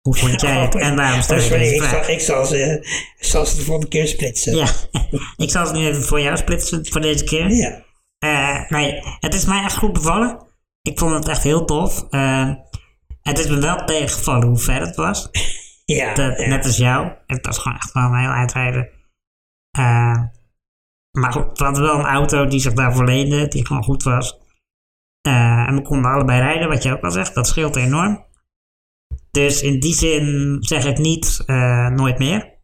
Hoe 0.00 0.16
vond 0.16 0.40
jij 0.40 0.60
het 0.60 0.74
en 0.74 0.96
waarom 0.96 1.22
stel 1.22 1.36
Oh, 1.36 1.42
je 1.42 1.48
sorry, 1.48 1.62
deze 1.62 1.74
ik 1.74 1.82
vraag? 1.82 2.04
zal, 2.04 2.14
ik 2.14 2.20
zal, 2.20 2.44
ze, 2.44 2.78
ik 3.18 3.24
zal 3.24 3.46
ze 3.46 3.56
de 3.56 3.62
volgende 3.62 3.90
keer 3.90 4.06
splitsen. 4.06 4.56
Ja, 4.56 4.66
ik 5.44 5.50
zal 5.50 5.64
het 5.64 5.72
nu 5.72 5.86
even 5.86 6.02
voor 6.02 6.20
jou 6.20 6.36
splitsen 6.36 6.86
voor 6.86 7.00
deze 7.00 7.24
keer. 7.24 7.50
Ja. 7.50 7.88
Eh, 8.20 8.68
nee, 8.68 9.00
het 9.20 9.34
is 9.34 9.44
mij 9.44 9.62
echt 9.62 9.76
goed 9.76 9.92
bevallen. 9.92 10.46
Ik 10.82 10.98
vond 10.98 11.14
het 11.14 11.28
echt 11.28 11.42
heel 11.42 11.64
tof. 11.64 12.06
Eh, 12.10 12.54
het 13.22 13.38
is 13.38 13.48
me 13.48 13.58
wel 13.58 13.84
tegengevallen 13.84 14.48
hoe 14.48 14.58
ver 14.58 14.80
het 14.80 14.96
was. 14.96 15.28
Ja, 15.84 16.14
Dat, 16.14 16.38
ja. 16.38 16.48
Net 16.48 16.64
als 16.64 16.76
jou. 16.76 17.12
Het 17.26 17.46
was 17.46 17.58
gewoon 17.58 17.78
echt 17.78 17.92
wel 17.92 18.02
een 18.02 18.18
heel 18.18 18.30
uitrijden. 18.30 18.88
Eh, 19.70 20.22
maar 21.18 21.32
goed, 21.32 21.58
we 21.58 21.64
hadden 21.64 21.82
wel 21.82 21.98
een 21.98 22.06
auto 22.06 22.46
die 22.46 22.60
zich 22.60 22.72
daarvoor 22.72 23.04
leende, 23.04 23.48
die 23.48 23.66
gewoon 23.66 23.84
goed 23.84 24.02
was. 24.02 24.38
En 25.22 25.74
we 25.74 25.82
konden 25.82 26.10
allebei 26.10 26.40
rijden, 26.40 26.68
wat 26.68 26.82
je 26.82 26.92
ook 26.92 27.02
al 27.02 27.10
zegt. 27.10 27.34
Dat 27.34 27.46
scheelt 27.46 27.76
enorm. 27.76 28.26
Dus 29.30 29.62
in 29.62 29.80
die 29.80 29.94
zin 29.94 30.56
zeg 30.60 30.84
ik 30.84 30.98
niet 30.98 31.44
nooit 31.92 32.18
meer. 32.18 32.58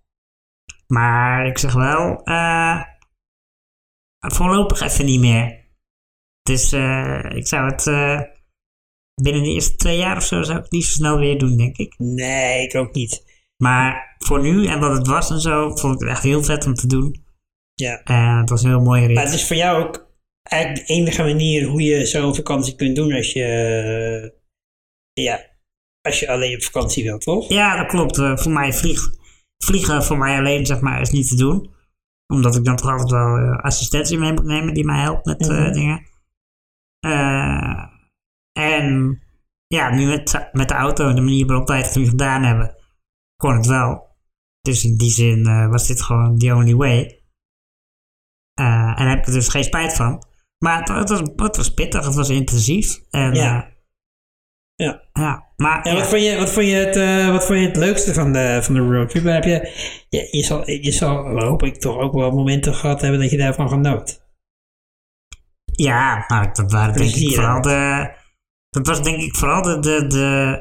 Maar 0.87 1.47
ik 1.47 1.59
zeg 1.59 1.73
wel, 1.73 2.21
eh, 4.19 4.31
voorlopig 4.31 4.81
even 4.81 5.05
niet 5.05 5.21
meer. 5.21 5.65
Dus 6.43 6.73
eh, 6.73 7.25
ik 7.35 7.47
zou 7.47 7.71
het 7.71 7.87
eh, 7.87 8.21
binnen 9.23 9.43
de 9.43 9.49
eerste 9.49 9.77
twee 9.77 9.97
jaar 9.97 10.17
of 10.17 10.25
zo 10.25 10.43
zou 10.43 10.57
ik 10.57 10.63
het 10.63 10.73
niet 10.73 10.85
zo 10.85 10.91
snel 10.91 11.19
weer 11.19 11.39
doen, 11.39 11.57
denk 11.57 11.77
ik. 11.77 11.95
Nee, 11.99 12.63
ik 12.63 12.75
ook 12.75 12.95
niet. 12.95 13.25
Maar 13.57 14.17
voor 14.19 14.43
nu 14.43 14.67
en 14.67 14.81
wat 14.81 14.97
het 14.97 15.07
was 15.07 15.31
en 15.31 15.41
zo, 15.41 15.77
vond 15.77 15.95
ik 15.95 16.01
het 16.01 16.09
echt 16.09 16.23
heel 16.23 16.43
vet 16.43 16.67
om 16.67 16.75
te 16.75 16.87
doen. 16.87 17.25
Ja. 17.75 18.03
En 18.03 18.39
het 18.39 18.51
was 18.51 18.63
een 18.63 18.71
heel 18.71 18.81
mooie 18.81 19.07
rit. 19.07 19.15
Maar 19.15 19.25
het 19.25 19.35
is 19.35 19.47
voor 19.47 19.57
jou 19.57 19.85
ook 19.85 20.07
eigenlijk 20.43 20.87
de 20.87 20.95
enige 20.95 21.23
manier 21.23 21.67
hoe 21.67 21.83
je 21.83 22.07
zo'n 22.07 22.35
vakantie 22.35 22.75
kunt 22.75 22.97
doen 22.97 23.13
als 23.13 23.33
je, 23.33 23.45
eh, 23.45 25.25
ja, 25.25 25.47
als 26.01 26.21
je 26.21 26.29
alleen 26.29 26.55
op 26.55 26.63
vakantie 26.63 27.05
wilt, 27.05 27.23
toch? 27.23 27.49
Ja, 27.49 27.77
dat 27.77 27.87
klopt. 27.87 28.19
Eh, 28.19 28.37
voor 28.37 28.53
mij 28.53 28.73
vlieg, 28.73 29.11
vliegen 29.65 30.05
voor 30.05 30.19
mij 30.19 30.39
alleen 30.39 30.67
zeg 30.67 30.81
maar 30.81 31.01
is 31.01 31.11
niet 31.11 31.29
te 31.29 31.37
doen. 31.37 31.75
Omdat 32.27 32.57
ik 32.57 32.65
dan 32.65 32.77
toch 32.77 32.91
altijd 32.91 33.11
wel 33.11 33.37
eh, 33.37 33.59
assistentie 33.59 34.19
mee 34.19 34.33
moet 34.33 34.45
nemen 34.45 34.75
die 34.75 34.85
mij 34.85 35.01
helpt 35.01 35.25
met 35.27 35.49
eh, 35.49 35.59
Mhm. 35.59 35.73
dingen. 35.73 36.07
Eh, 36.99 37.85
en 38.53 39.19
ja, 39.67 39.91
nu 39.95 40.07
met, 40.07 40.49
met 40.53 40.69
de 40.69 40.75
auto 40.75 41.09
en 41.09 41.15
de 41.15 41.21
manier 41.21 41.47
waarop 41.47 41.69
wij 41.69 41.81
het 41.83 41.95
nu 41.97 42.07
gedaan 42.09 42.43
hebben, 42.43 42.75
kon 43.37 43.57
het 43.57 43.67
wel. 43.67 44.05
Dus 44.61 44.85
in 44.85 44.97
die 44.97 45.11
zin 45.11 45.69
was 45.71 45.87
dit 45.87 46.03
gewoon 46.03 46.39
the 46.39 46.55
only 46.55 46.75
way. 46.75 47.23
En 48.55 48.95
daar 48.97 49.09
heb 49.09 49.19
ik 49.19 49.27
er 49.27 49.33
dus 49.33 49.49
geen 49.49 49.65
spijt 49.65 49.95
van. 49.97 50.23
Maar 50.59 50.79
het, 50.79 50.89
het 50.89 51.09
was, 51.09 51.21
het 51.37 51.57
was 51.57 51.75
pittig, 51.75 52.05
het 52.05 52.15
was 52.15 52.29
intensief. 52.29 53.01
En, 53.11 53.35
Ja. 53.35 53.71
Ja. 54.77 55.03
ja, 55.13 55.47
maar 55.57 55.95
wat, 55.95 56.07
vond 56.07 56.23
je, 56.23 56.37
wat, 56.37 56.53
vond 56.53 56.67
je 56.67 56.73
het, 56.73 56.97
eh, 56.97 57.31
wat 57.31 57.47
vond 57.47 57.59
je 57.59 57.67
het 57.67 57.77
leukste 57.77 58.15
van 58.15 58.33
de, 58.33 58.59
van 58.63 58.75
de 58.75 58.81
roadtrip? 58.81 59.25
Heb 59.25 59.45
je, 59.45 59.73
je, 60.09 60.29
je, 60.31 60.43
zal, 60.43 60.71
je 60.71 60.93
zal, 60.93 61.41
hoop 61.41 61.63
ik, 61.63 61.81
toch 61.81 61.99
ook 61.99 62.13
wel 62.13 62.31
momenten 62.31 62.75
gehad 62.75 63.01
hebben 63.01 63.21
dat 63.21 63.31
je 63.31 63.37
daarvan 63.37 63.69
genoot. 63.69 64.25
Ja, 65.73 66.25
nou, 66.29 66.49
dat 66.53 66.73
waren 66.73 66.95
denk 66.95 67.15
ik 67.15 67.35
vooral 67.35 67.61
de. 67.61 68.11
Dat 68.71 68.87
was 68.87 69.03
denk 69.03 69.21
ik 69.21 69.37
vooral 69.37 69.63
de, 69.63 69.79
de, 69.79 70.07
de, 70.07 70.61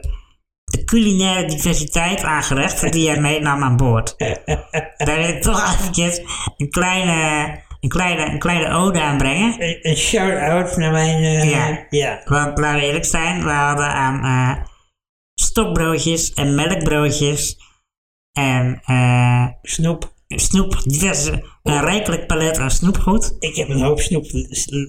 de 0.64 0.84
culinaire 0.84 1.48
diversiteit 1.48 2.24
aan 2.24 2.44
gerechten 2.44 2.92
die 2.92 3.04
jij 3.04 3.20
meenam 3.20 3.64
aan 3.64 3.78
boord. 3.78 4.16
Daar 4.98 5.18
wil 5.18 5.28
ik 5.28 5.42
toch 5.42 5.74
eventjes 5.74 6.22
een 6.58 6.70
kleine, 6.70 7.60
een 7.86 7.92
kleine, 7.92 8.26
een 8.32 8.40
kleine 8.40 8.70
ode 8.70 9.02
aan 9.02 9.18
brengen. 9.18 9.62
Een, 9.62 9.78
een 9.82 9.96
shout-out 9.98 10.78
naar 10.78 10.92
mijn... 10.92 11.24
eh, 11.24 11.50
Ja. 11.52 11.86
ja. 11.90 12.22
Want 12.26 12.58
laten 12.58 12.80
we 12.80 12.86
eerlijk 12.86 13.06
zijn, 13.06 13.44
we 13.44 13.50
hadden 13.50 13.88
aan 13.94 14.24
eh, 14.24 14.64
stokbroodjes 15.34 16.34
en 16.34 16.56
melkbroodjes 16.56 17.58
en 18.32 18.82
eh, 18.86 19.48
Snoep. 19.62 20.14
snoep, 20.28 20.82
diverse, 20.84 21.44
een 21.64 21.82
rijkelijk 21.82 22.28
palet 22.28 22.58
aan 22.58 22.72
snoepgoed. 22.72 23.36
Ik 23.40 23.56
heb 23.56 23.70
een 23.70 23.82
hoop 23.82 24.00
snoep 24.00 24.26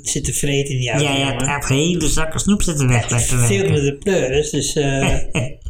zitten 0.03 0.35
vreten 0.35 0.75
in 0.75 0.81
die 0.81 0.91
auto. 0.91 1.05
Jij 1.05 1.21
hebt 1.21 1.41
jongen. 1.41 1.57
echt 1.57 1.69
hele 1.69 2.09
zakken 2.09 2.41
snoep 2.41 2.63
zitten 2.63 2.89
weg. 2.89 3.09
Het 3.09 3.23
verveelde 3.23 3.71
me 3.71 3.81
de 3.81 3.97
pleuris, 3.97 4.51
dus... 4.51 4.75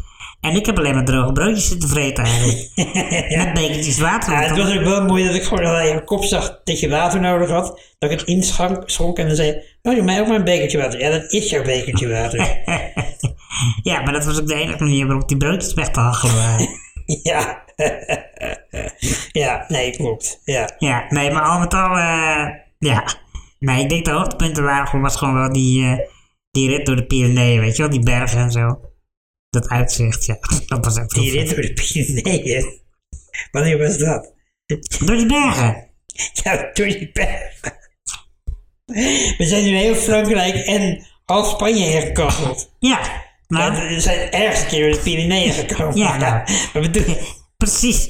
En 0.46 0.56
ik 0.56 0.66
heb 0.66 0.78
alleen 0.78 0.94
maar 0.94 1.04
droge 1.04 1.32
broodjes 1.32 1.68
zitten 1.68 1.88
vreten 1.88 2.24
eigenlijk. 2.24 2.70
Met 3.44 3.54
bekertjes 3.54 3.98
water. 3.98 4.32
Ja, 4.32 4.40
het 4.40 4.56
was 4.56 4.76
ook 4.76 4.84
wel 4.84 5.04
mooi 5.04 5.24
dat 5.24 5.34
ik 5.34 5.42
gewoon 5.42 5.66
aan 5.66 5.86
je 5.86 6.04
kop 6.04 6.24
zag 6.24 6.60
dat 6.64 6.80
je 6.80 6.88
water 6.88 7.20
nodig 7.20 7.50
had. 7.50 7.80
Dat 7.98 8.10
ik 8.10 8.18
het 8.18 8.28
inschonk 8.28 8.90
schonk 8.90 9.18
en 9.18 9.26
dan 9.26 9.36
zei 9.36 9.62
oh 9.82 9.94
doe 9.94 10.04
mij 10.04 10.20
ook 10.20 10.26
maar 10.26 10.36
een 10.36 10.44
bekertje 10.44 10.78
water. 10.78 11.00
Ja, 11.00 11.10
dat 11.10 11.32
is 11.32 11.50
jouw 11.50 11.62
bekertje 11.62 12.08
water. 12.08 12.48
Ja, 13.82 14.02
maar 14.02 14.12
dat 14.12 14.24
was 14.24 14.40
ook 14.40 14.46
de 14.46 14.54
enige 14.54 14.84
manier 14.84 15.06
waarop 15.06 15.28
die 15.28 15.36
broodjes 15.36 15.74
weg 15.74 15.88
te 15.88 16.00
hachelen 16.00 16.34
waren. 16.34 16.68
ja. 17.22 17.64
ja, 19.32 19.64
nee, 19.68 19.90
klopt. 19.90 20.40
Ja. 20.44 20.74
ja, 20.78 21.04
nee, 21.08 21.30
maar 21.30 21.42
al 21.42 21.58
met 21.58 21.74
al, 21.74 21.96
eh, 21.96 22.46
ja. 22.78 23.04
Nee, 23.58 23.82
ik 23.82 23.88
denk 23.88 24.04
de 24.04 24.10
hoogtepunten 24.10 24.64
waren 24.64 24.86
gewoon, 24.86 25.02
was 25.02 25.16
gewoon 25.16 25.34
wel 25.34 25.52
die, 25.52 25.84
eh, 25.84 25.98
die 26.50 26.68
rit 26.68 26.86
door 26.86 26.96
de 26.96 27.06
Pyreneeën, 27.06 27.60
weet 27.60 27.76
je 27.76 27.82
wel, 27.82 27.90
die 27.90 28.02
bergen 28.02 28.38
en 28.38 28.50
zo. 28.50 28.80
Dat 29.50 29.68
uitzicht, 29.68 30.24
ja, 30.26 30.38
dat 30.66 30.84
was 30.84 30.96
echt 30.96 31.10
Die 31.10 31.30
rit 31.30 31.48
door 31.50 31.60
de 31.60 31.72
Pyreneeën. 31.72 32.80
Wanneer 33.50 33.78
was 33.78 33.98
dat? 33.98 34.32
Door 35.04 35.16
die 35.16 35.26
bergen. 35.26 35.90
Ja, 36.32 36.70
door 36.72 36.86
die 36.86 37.10
bergen. 37.12 37.74
We 39.38 39.44
zijn 39.46 39.64
nu 39.64 39.76
heel 39.76 39.94
Frankrijk 39.94 40.54
en 40.54 41.06
half 41.24 41.48
Spanje 41.48 42.00
gekacheld. 42.00 42.72
Ja, 42.78 43.00
nou, 43.48 43.74
Ja, 43.74 43.88
we 43.88 44.00
zijn 44.00 44.30
ergens 44.30 44.60
een 44.60 44.66
keer 44.66 44.82
door 44.82 44.92
de 44.92 45.02
Pyreneeën 45.10 45.52
gekomen. 45.52 45.96
Ja, 45.96 46.16
nou. 46.16 46.32
Maar 46.72 46.82
we 46.82 46.90
doen, 46.90 47.16
precies, 47.56 48.08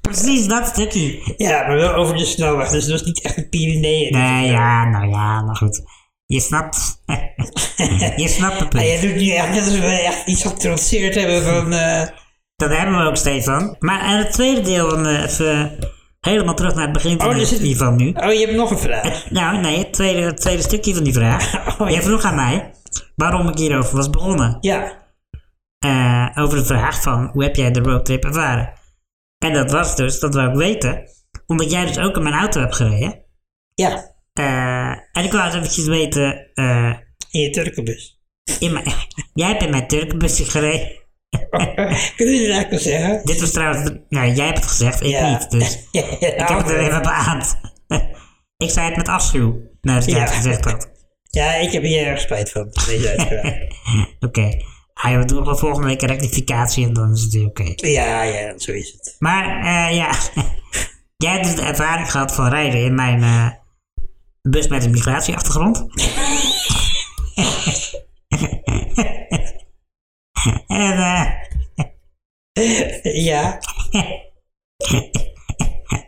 precies 0.00 0.46
dat 0.46 0.66
stukje. 0.66 1.34
ja, 1.36 1.66
maar 1.66 1.76
wel 1.76 1.94
over 1.94 2.16
de 2.16 2.24
snelweg, 2.24 2.68
dus 2.70 2.82
dat 2.84 2.92
was 2.92 3.06
niet 3.06 3.20
echt 3.20 3.34
de 3.34 3.48
Pyreneeën. 3.48 4.12
Nee, 4.12 4.50
ja, 4.50 4.84
nou 4.88 5.08
ja, 5.08 5.42
maar 5.42 5.56
goed. 5.56 5.82
Je 6.26 6.40
snapt, 6.40 7.02
je 8.16 8.28
snapt 8.28 8.52
het 8.60 8.62
Ja, 8.62 8.68
punt. 8.68 8.84
jij 8.84 9.00
doet 9.00 9.14
nu 9.14 9.30
echt 9.30 9.48
net 9.50 9.64
alsof 9.64 9.80
we 9.80 9.86
echt 9.86 10.26
iets 10.26 10.42
getrotseerd 10.42 11.14
hebben 11.14 11.42
van... 11.42 11.72
eh, 11.72 12.06
Dat 12.56 12.76
hebben 12.76 12.98
we 12.98 13.04
ook, 13.04 13.16
Stefan. 13.16 13.76
Maar 13.78 14.00
en 14.00 14.18
het 14.18 14.32
tweede 14.32 14.60
deel, 14.60 14.90
van, 14.90 15.06
eh, 15.06 15.22
even 15.22 15.78
helemaal 16.20 16.54
terug 16.54 16.74
naar 16.74 16.84
het 16.84 16.92
begin 16.92 17.18
van 17.20 17.28
Oh, 17.28 17.34
dus 17.34 17.50
het- 17.50 17.60
hiervan 17.60 17.96
nu. 17.96 18.08
Oh, 18.12 18.32
je 18.32 18.38
hebt 18.38 18.52
nog 18.56 18.70
een 18.70 18.78
vraag. 18.78 19.30
Nou, 19.30 19.60
nee, 19.60 19.78
het 19.78 19.92
tweede, 19.92 20.20
het 20.20 20.40
tweede 20.40 20.62
stukje 20.62 20.94
van 20.94 21.04
die 21.04 21.12
vraag. 21.12 21.54
Oh, 21.80 21.88
ja. 21.88 21.94
Jij 21.94 22.02
vroeg 22.02 22.22
aan 22.24 22.34
mij 22.34 22.74
waarom 23.16 23.48
ik 23.48 23.58
hierover 23.58 23.96
was 23.96 24.10
begonnen. 24.10 24.56
Ja, 24.60 25.00
Eh, 25.78 26.28
over 26.34 26.58
de 26.58 26.64
vraag 26.64 27.02
van, 27.02 27.28
hoe 27.32 27.42
heb 27.42 27.56
jij 27.56 27.70
de 27.70 27.80
roadtrip 27.80 28.24
ervaren? 28.24 28.72
En 29.38 29.52
dat 29.52 29.70
was 29.70 29.96
dus, 29.96 30.20
dat 30.20 30.34
wou 30.34 30.48
ik 30.50 30.56
weten, 30.56 31.02
omdat 31.46 31.70
jij 31.70 31.86
dus 31.86 31.98
ook 31.98 32.16
in 32.16 32.22
mijn 32.22 32.34
auto 32.34 32.60
hebt 32.60 32.76
gereden. 32.76 33.24
ja, 33.74 33.90
Eh, 33.90 33.98
en 34.32 35.24
ik 35.24 35.32
wou 35.32 35.44
eens 35.44 35.54
eventjes 35.54 35.86
weten, 35.86 36.50
eh, 36.54 36.92
in 37.30 37.40
je 37.40 37.50
Turkenbus. 37.50 38.20
in 38.58 38.72
mijn, 38.72 38.84
jij 39.34 39.48
hebt 39.48 39.62
in 39.62 39.70
mijn 39.70 39.86
Turkenbusje 39.86 40.44
gereden. 40.44 41.00
Kunnen 42.16 42.34
jullie 42.34 42.46
dat 42.48 42.56
eigenlijk 42.56 42.70
wel 42.70 42.78
zeggen? 42.78 43.20
Dit 43.24 43.40
was 43.40 43.50
trouwens, 43.52 43.90
nou, 44.08 44.32
jij 44.32 44.44
hebt 44.46 44.58
het 44.58 44.66
gezegd, 44.66 45.00
ik 45.02 45.06
Ja. 45.10 45.30
niet. 45.30 45.50
Dus 45.50 45.78
Ja, 45.90 46.02
ik 46.20 46.48
heb 46.48 46.58
het 46.58 46.70
er 46.70 46.78
even 46.78 47.02
beaamd. 47.02 47.56
ik 48.56 48.70
zei 48.70 48.86
het 48.86 48.96
met 48.96 49.08
afschuw, 49.08 49.60
nadat 49.80 50.04
jij 50.04 50.14
Ja. 50.14 50.20
het 50.24 50.30
gezegd 50.34 50.64
had. 50.64 50.90
Ja, 51.22 51.54
ik 51.54 51.72
heb 51.72 51.82
hier 51.82 52.06
erg 52.06 52.20
spijt 52.20 52.50
van, 52.50 52.68
deze 52.86 53.08
uitspraak. 53.08 53.70
Oké. 54.20 54.50
Ah, 54.94 55.16
we 55.18 55.24
doen 55.24 55.56
volgende 55.58 55.86
week 55.86 56.02
een 56.02 56.08
rectificatie 56.08 56.86
en 56.86 56.92
dan 56.92 57.12
is 57.12 57.22
het 57.22 57.32
weer 57.32 57.46
oké. 57.46 57.72
ja, 57.76 58.22
ja, 58.22 58.58
zo 58.58 58.72
is 58.72 58.92
het. 58.92 59.16
Maar 59.18 59.44
eh, 59.58 59.96
ja, 59.96 60.10
jij 61.16 61.32
hebt 61.32 61.44
dus 61.44 61.54
de 61.54 61.62
ervaring 61.62 62.10
gehad 62.10 62.34
van 62.34 62.48
rijden 62.48 62.84
in 62.84 62.94
mijn, 62.94 63.22
eh, 63.22 63.50
bus 64.42 64.68
met 64.68 64.84
een 64.84 64.90
migratieachtergrond. 64.90 65.86
en 70.66 70.96
eh, 72.52 73.24
Ja, 73.24 73.58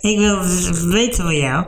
ik 0.01 0.19
wil 0.19 0.41
dus 0.41 0.71
weten 0.71 1.25
van 1.25 1.37
jou. 1.37 1.67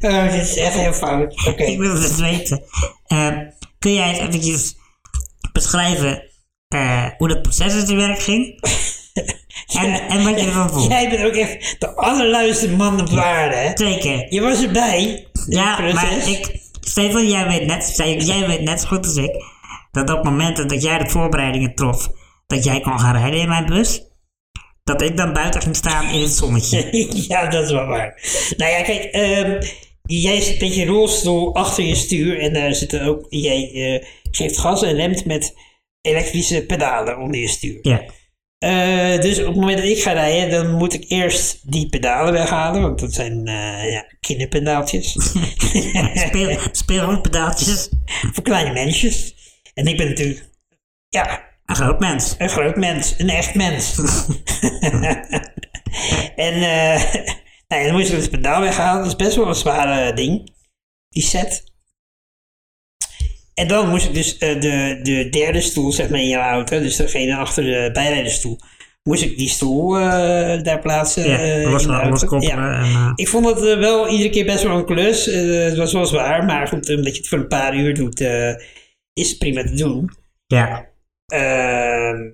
oh, 0.00 0.30
dit 0.30 0.40
is 0.42 0.56
echt 0.56 0.74
heel 0.74 0.92
fout. 0.92 1.46
Oké. 1.46 1.62
Ik 1.62 1.78
wil 1.78 1.94
dus 1.94 2.16
weten. 2.16 2.62
eh, 3.06 3.38
kun 3.78 3.94
jij 3.94 4.08
eens 4.08 4.18
eventjes 4.18 4.76
beschrijven 5.52 6.30
eh, 6.68 7.06
hoe 7.18 7.28
dat 7.28 7.42
proces 7.42 7.74
in 7.74 7.86
zijn 7.86 7.98
werk 7.98 8.18
ging? 8.22 8.60
En, 9.74 10.08
en 10.08 10.24
wat 10.24 10.40
je 10.40 10.46
ervan 10.46 10.70
vond? 10.70 10.90
Jij 10.90 11.08
bent 11.08 11.24
ook 11.24 11.34
echt 11.34 11.76
de 11.78 11.94
allerluiste 11.94 12.70
man 12.70 13.00
op 13.00 13.18
aarde, 13.18 13.56
hè? 13.56 13.70
Zeker. 13.74 14.26
Je 14.32 14.40
was 14.40 14.62
erbij. 14.62 15.26
Ja, 15.46 15.80
maar 15.80 16.28
ik... 16.28 16.60
Stefan, 16.80 17.28
jij 17.28 17.46
weet, 17.46 17.66
net, 17.66 17.92
jij 18.26 18.46
weet 18.46 18.60
net 18.60 18.80
zo 18.80 18.86
goed 18.86 19.06
als 19.06 19.16
ik... 19.16 19.44
dat 19.90 20.10
op 20.10 20.24
momenten 20.24 20.68
dat 20.68 20.82
jij 20.82 20.98
de 20.98 21.08
voorbereidingen 21.08 21.74
trof... 21.74 22.08
dat 22.46 22.64
jij 22.64 22.80
kon 22.80 23.00
gaan 23.00 23.16
rijden 23.16 23.40
in 23.40 23.48
mijn 23.48 23.66
bus... 23.66 24.02
dat 24.84 25.02
ik 25.02 25.16
dan 25.16 25.32
buiten 25.32 25.62
ging 25.62 25.76
staan 25.76 26.08
in 26.08 26.20
het 26.20 26.30
zonnetje. 26.30 26.90
ja, 27.28 27.46
dat 27.46 27.64
is 27.64 27.70
wel 27.70 27.86
waar. 27.86 28.20
Nou 28.56 28.70
ja, 28.70 28.82
kijk, 28.82 29.04
ehm, 29.04 29.62
jij 30.02 30.40
zit 30.40 30.60
met 30.60 30.74
je 30.74 30.86
rolstoel 30.86 31.54
achter 31.54 31.84
je 31.84 31.94
stuur 31.94 32.38
en 32.38 32.52
daar 32.52 32.74
zitten 32.74 33.02
ook, 33.02 33.26
jij 33.28 33.70
eh, 33.72 34.06
geeft 34.30 34.58
gas 34.58 34.82
en 34.82 34.94
remt 34.94 35.24
met 35.24 35.54
elektrische 36.00 36.66
pedalen 36.66 37.18
onder 37.18 37.40
je 37.40 37.48
stuur. 37.48 37.78
Ja. 37.82 38.02
Eh, 38.62 39.20
dus 39.20 39.38
op 39.38 39.46
het 39.46 39.56
moment 39.56 39.78
dat 39.78 39.86
ik 39.86 40.02
ga 40.02 40.12
rijden, 40.12 40.50
dan 40.50 40.76
moet 40.76 40.94
ik 40.94 41.04
eerst 41.08 41.70
die 41.70 41.88
pedalen 41.88 42.32
weghalen, 42.32 42.82
want 42.82 42.98
dat 42.98 43.12
zijn 43.12 43.46
eh 43.46 43.92
ja, 43.92 44.04
kinderpedaaltjes. 44.20 45.12
Speel, 46.26 46.58
speelgoedpedaaltjes. 46.72 47.88
voor 48.32 48.42
kleine 48.42 48.72
mensjes. 48.72 49.34
En 49.74 49.86
ik 49.86 49.96
ben 49.96 50.08
natuurlijk, 50.08 50.48
ja, 51.08 51.44
Een 51.66 51.76
groot 51.76 52.00
mens. 52.00 52.34
Een 52.38 52.48
groot 52.48 52.76
mens, 52.76 53.14
een 53.18 53.28
echt 53.28 53.54
mens. 53.54 53.98
en 56.36 56.54
eh 56.54 57.02
nou 57.68 57.80
ja, 57.80 57.84
dan 57.84 57.92
moet 57.92 58.06
je 58.06 58.14
dus 58.14 58.22
het 58.22 58.30
pedaal 58.30 58.60
weghalen. 58.60 59.02
Dat 59.02 59.10
is 59.10 59.26
best 59.26 59.36
wel 59.36 59.48
een 59.48 59.54
zware 59.54 60.14
ding, 60.14 60.52
die 61.08 61.22
set. 61.22 61.71
En 63.54 63.68
dan 63.68 63.88
moest 63.88 64.06
ik 64.06 64.14
dus 64.14 64.38
eh, 64.38 64.60
de, 64.60 64.98
de 65.02 65.28
derde 65.30 65.60
stoel, 65.60 65.92
zeg 65.92 66.08
maar, 66.08 66.20
in 66.20 66.28
jouw 66.28 66.50
auto, 66.50 66.78
dus 66.80 66.96
degene 66.96 67.36
achter 67.36 67.64
de 67.64 67.90
bijrijderstoel, 67.92 68.58
moest 69.02 69.22
ik 69.22 69.36
die 69.36 69.48
stoel 69.48 69.96
eh, 69.98 70.62
daar 70.62 70.78
plaatsen. 70.80 71.28
Ja, 71.28 71.38
eh, 71.38 71.70
los, 71.70 71.82
in 71.82 71.88
de 71.88 71.94
auto. 71.94 72.08
loskoppelen. 72.10 72.56
Ja. 72.56 72.82
En, 72.82 73.12
Ik 73.14 73.28
vond 73.28 73.46
het 73.46 73.60
wel 73.78 74.08
iedere 74.08 74.30
keer 74.30 74.44
best 74.44 74.62
wel 74.62 74.76
een 74.76 74.84
klus. 74.86 75.24
Het 75.26 75.76
was 75.76 75.92
wel 75.92 76.06
zwaar, 76.06 76.44
maar 76.44 76.66
goed, 76.68 76.88
omdat 76.96 77.12
je 77.12 77.18
het 77.18 77.28
voor 77.28 77.38
een 77.38 77.48
paar 77.48 77.76
uur 77.76 77.94
doet, 77.94 78.20
is 79.12 79.28
het 79.28 79.38
prima 79.38 79.62
te 79.62 79.74
doen. 79.74 80.10
ja. 80.46 80.90
Ehm, 81.26 82.30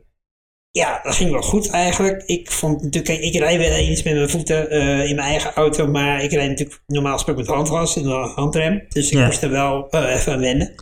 ja, 0.70 1.00
dat 1.02 1.14
ging 1.14 1.30
wel 1.30 1.42
goed 1.42 1.70
eigenlijk. 1.70 2.22
Ik 2.26 2.50
vond 2.50 2.82
natuurlijk, 2.82 3.24
ik 3.24 3.34
rijd 3.34 3.58
wel 3.58 3.70
eens 3.70 4.02
met 4.02 4.14
mijn 4.14 4.28
voeten 4.30 4.70
in 5.08 5.14
mijn 5.16 5.28
eigen 5.28 5.52
auto, 5.54 5.86
maar 5.86 6.22
ik 6.22 6.32
rijd 6.32 6.48
natuurlijk 6.48 6.80
normaal 6.86 7.12
gesproken 7.12 7.42
met 7.44 7.54
handgas 7.54 7.96
en 7.96 8.04
een 8.04 8.28
handrem. 8.34 8.84
Dus 8.88 9.10
ik 9.10 9.18
Ja. 9.18 9.26
moest 9.26 9.42
er 9.42 9.50
wel 9.50 9.88
even 9.90 10.32
aan 10.32 10.40
wennen. 10.40 10.74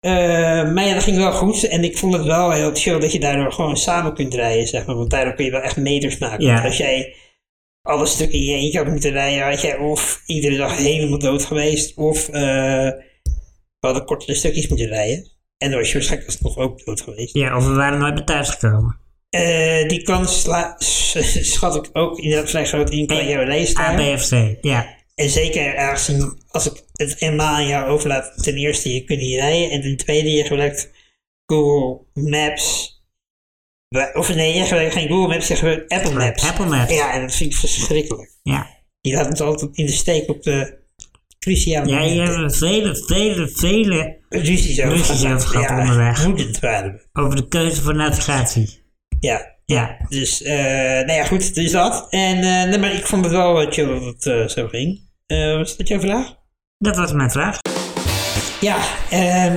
Eh, 0.00 0.72
maar 0.72 0.86
ja, 0.86 0.94
dat 0.94 1.02
ging 1.02 1.16
wel 1.16 1.32
goed 1.32 1.64
en 1.64 1.84
ik 1.84 1.98
vond 1.98 2.12
het 2.14 2.24
wel 2.24 2.50
heel 2.50 2.74
chill 2.74 2.98
dat 2.98 3.12
je 3.12 3.20
daardoor 3.20 3.52
gewoon 3.52 3.76
samen 3.76 4.14
kunt 4.14 4.34
rijden, 4.34 4.66
zeg 4.66 4.86
maar. 4.86 4.96
Want 4.96 5.10
daardoor 5.10 5.34
kun 5.34 5.44
je 5.44 5.50
wel 5.50 5.60
echt 5.60 5.76
meters 5.76 6.18
maken. 6.18 6.44
Ja. 6.44 6.52
Want 6.52 6.64
als 6.64 6.76
jij 6.76 7.14
alle 7.82 8.06
stukken 8.06 8.38
in 8.38 8.44
je 8.44 8.54
eentje 8.54 8.78
had 8.78 8.88
moeten 8.88 9.10
rijden, 9.10 9.48
had 9.48 9.60
jij 9.60 9.76
of 9.76 10.22
iedere 10.26 10.56
dag 10.56 10.76
helemaal 10.76 11.18
dood 11.18 11.44
geweest, 11.44 11.96
of 11.96 12.28
eh 12.28 12.90
we 13.80 13.86
hadden 13.86 14.04
kortere 14.04 14.34
stukjes 14.34 14.68
moeten 14.68 14.86
rijden. 14.86 15.30
En 15.58 15.70
dan 15.70 15.78
was 15.78 15.88
je 15.88 15.94
waarschijnlijk 15.94 16.30
alsnog 16.30 16.56
ook 16.56 16.84
dood 16.84 17.00
geweest. 17.00 17.34
ja, 17.34 17.56
of 17.56 17.66
we 17.66 17.72
waren 17.72 17.98
nooit 17.98 18.14
meer 18.14 18.24
thuisgekomen. 18.24 18.98
Eh, 19.30 19.88
die 19.88 20.02
kans 20.02 20.48
schat 21.52 21.74
ik 21.74 21.90
ook 21.92 22.18
inderdaad 22.18 22.50
vrij 22.50 22.66
groot 22.66 22.90
in 22.90 23.06
qua 23.06 23.22
jouw 23.22 23.40
A, 23.40 23.46
leefstijl. 23.46 23.96
B 23.96 24.14
of 24.14 24.28
C. 24.28 24.56
Ja. 24.60 24.98
En 25.20 25.30
zeker 25.30 25.76
aangezien 25.76 26.42
als 26.48 26.66
ik 26.66 26.84
het 26.92 27.20
eenmaal 27.20 27.54
aan 27.54 27.66
jou 27.66 27.88
overlaat, 27.88 28.42
ten 28.42 28.54
eerste 28.54 28.94
je 28.94 29.04
kunt 29.04 29.20
niet 29.20 29.38
rijden 29.38 29.70
en 29.70 29.80
ten 29.80 29.96
tweede 29.96 30.30
je 30.30 30.44
gebruikt 30.44 30.90
Google 31.46 32.04
Maps. 32.14 32.94
Of 34.12 34.34
nee, 34.34 34.54
je 34.54 34.62
gebruikt 34.64 34.92
geen 34.92 35.08
Google 35.08 35.28
Maps, 35.28 35.48
je 35.48 35.56
gebruikt 35.56 35.92
Apple 35.92 36.12
Maps. 36.12 36.48
Apple 36.48 36.66
Maps. 36.66 36.92
Ja, 36.92 37.12
en 37.12 37.20
dat 37.20 37.34
vind 37.34 37.52
ik 37.52 37.58
verschrikkelijk. 37.58 38.30
Ja. 38.42 38.66
Die 39.00 39.14
laat 39.14 39.26
ons 39.26 39.40
altijd 39.40 39.76
in 39.76 39.86
de 39.86 39.92
steek 39.92 40.28
op 40.28 40.42
de 40.42 40.78
cruciale 41.38 41.90
Ja, 41.90 42.24
hebben 42.24 42.44
we 42.44 42.50
vele, 42.50 43.04
vele, 43.06 43.48
vele 43.48 44.18
ruzies 44.28 44.82
over 44.82 45.38
gehad. 45.38 45.68
ja, 45.68 45.80
onderweg. 45.80 46.24
Woedend 46.24 46.58
waren 46.58 46.92
we. 46.92 47.20
over 47.20 47.36
de 47.36 47.48
keuze 47.48 47.82
voor 47.82 47.94
navigatie. 47.94 48.82
Ja, 49.20 49.58
Ja. 49.66 49.96
Dus, 50.08 50.42
eh 50.42 50.54
nou 51.06 51.12
ja, 51.12 51.24
goed, 51.24 51.54
dus 51.54 51.70
dat. 51.70 52.06
En, 52.10 52.36
eh, 52.36 52.68
nee, 52.68 52.78
maar 52.78 52.94
ik 52.94 53.06
vond 53.06 53.24
het 53.24 53.34
wel 53.34 53.52
wat 53.52 53.74
chill 53.74 53.86
dat 53.86 54.04
het 54.04 54.26
eh, 54.26 54.48
zo 54.48 54.68
ging. 54.68 55.08
Eh, 55.30 55.56
was 55.56 55.76
dat 55.76 55.88
jouw 55.88 56.00
vraag? 56.00 56.34
Dat 56.78 56.96
was 56.96 57.12
mijn 57.12 57.30
vraag. 57.30 57.58
Ja, 58.60 58.78
ehm, 59.10 59.56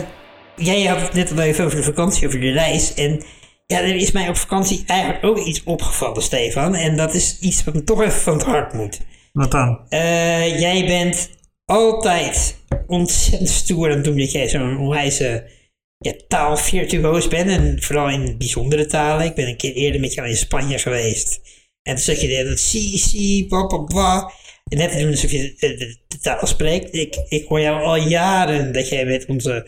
jij 0.55 0.83
had 0.83 1.01
het 1.01 1.13
net 1.13 1.31
al 1.31 1.39
even 1.39 1.65
over 1.65 1.77
de 1.77 1.83
vakantie, 1.83 2.27
over 2.27 2.39
de 2.39 2.51
reis. 2.51 2.93
En 2.93 3.23
ja, 3.67 3.79
er 3.79 3.95
is 3.95 4.11
mij 4.11 4.29
op 4.29 4.35
vakantie 4.35 4.83
eigenlijk 4.85 5.23
ook 5.23 5.37
iets 5.37 5.63
opgevallen, 5.63 6.21
Stefan. 6.21 6.75
En 6.75 6.97
dat 6.97 7.13
is 7.13 7.39
iets 7.39 7.63
wat 7.63 7.73
me 7.73 7.83
toch 7.83 8.01
even 8.01 8.21
van 8.21 8.33
het 8.33 8.43
hart 8.43 8.73
moet. 8.73 8.99
Wat 9.31 9.51
dan? 9.51 9.79
Eh, 9.89 10.59
jij 10.59 10.85
bent 10.85 11.29
altijd 11.65 12.57
ontzettend 12.87 13.49
stoer 13.49 13.89
aan 13.89 13.95
het 13.95 14.03
doen 14.03 14.17
dat 14.17 14.31
jij 14.31 14.49
zo'n 14.49 14.77
onwijze 14.77 15.49
ja, 15.97 16.13
taalvirtuoos 16.27 17.27
bent. 17.27 17.49
En 17.49 17.81
vooral 17.81 18.09
in 18.09 18.37
bijzondere 18.37 18.85
talen. 18.85 19.25
Ik 19.25 19.35
ben 19.35 19.47
een 19.47 19.57
keer 19.57 19.73
eerder 19.73 20.01
met 20.01 20.13
jou 20.13 20.27
in 20.27 20.37
Spanje 20.37 20.77
geweest. 20.77 21.41
En 21.83 21.95
toen 21.95 22.03
zat 22.03 22.21
je 22.21 22.27
daar 22.27 22.43
dat 22.43 22.59
si, 22.59 22.97
si, 22.97 23.47
ba. 23.47 24.31
En 24.71 24.77
net 24.77 24.91
te 24.91 24.97
doen 24.97 25.09
alsof 25.11 25.31
je 25.31 25.53
de, 25.59 25.75
de- 25.77 25.97
taal 26.21 26.47
spreekt. 26.47 26.93
Ik, 26.93 27.15
ik 27.29 27.45
hoor 27.47 27.59
jou 27.61 27.83
al 27.83 27.95
jaren 27.95 28.71
dat 28.73 28.89
jij 28.89 29.05
met 29.05 29.25
onze 29.25 29.67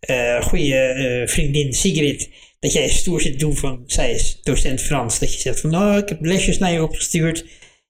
eh 0.00 0.42
goede 0.42 0.76
eh, 0.76 1.28
vriendin 1.28 1.72
Sigrid... 1.72 2.28
dat 2.60 2.72
jij 2.72 2.88
stoer 2.88 3.20
zit 3.20 3.38
doen 3.38 3.56
van... 3.56 3.82
zij 3.86 4.10
is 4.12 4.40
docent 4.42 4.80
Frans. 4.82 5.18
Dat 5.18 5.34
je 5.34 5.40
zegt 5.40 5.60
van... 5.60 5.74
oh, 5.76 5.96
ik 5.96 6.08
heb 6.08 6.24
lesjes 6.24 6.58
naar 6.58 6.72
je 6.72 6.82
opgestuurd. 6.82 7.44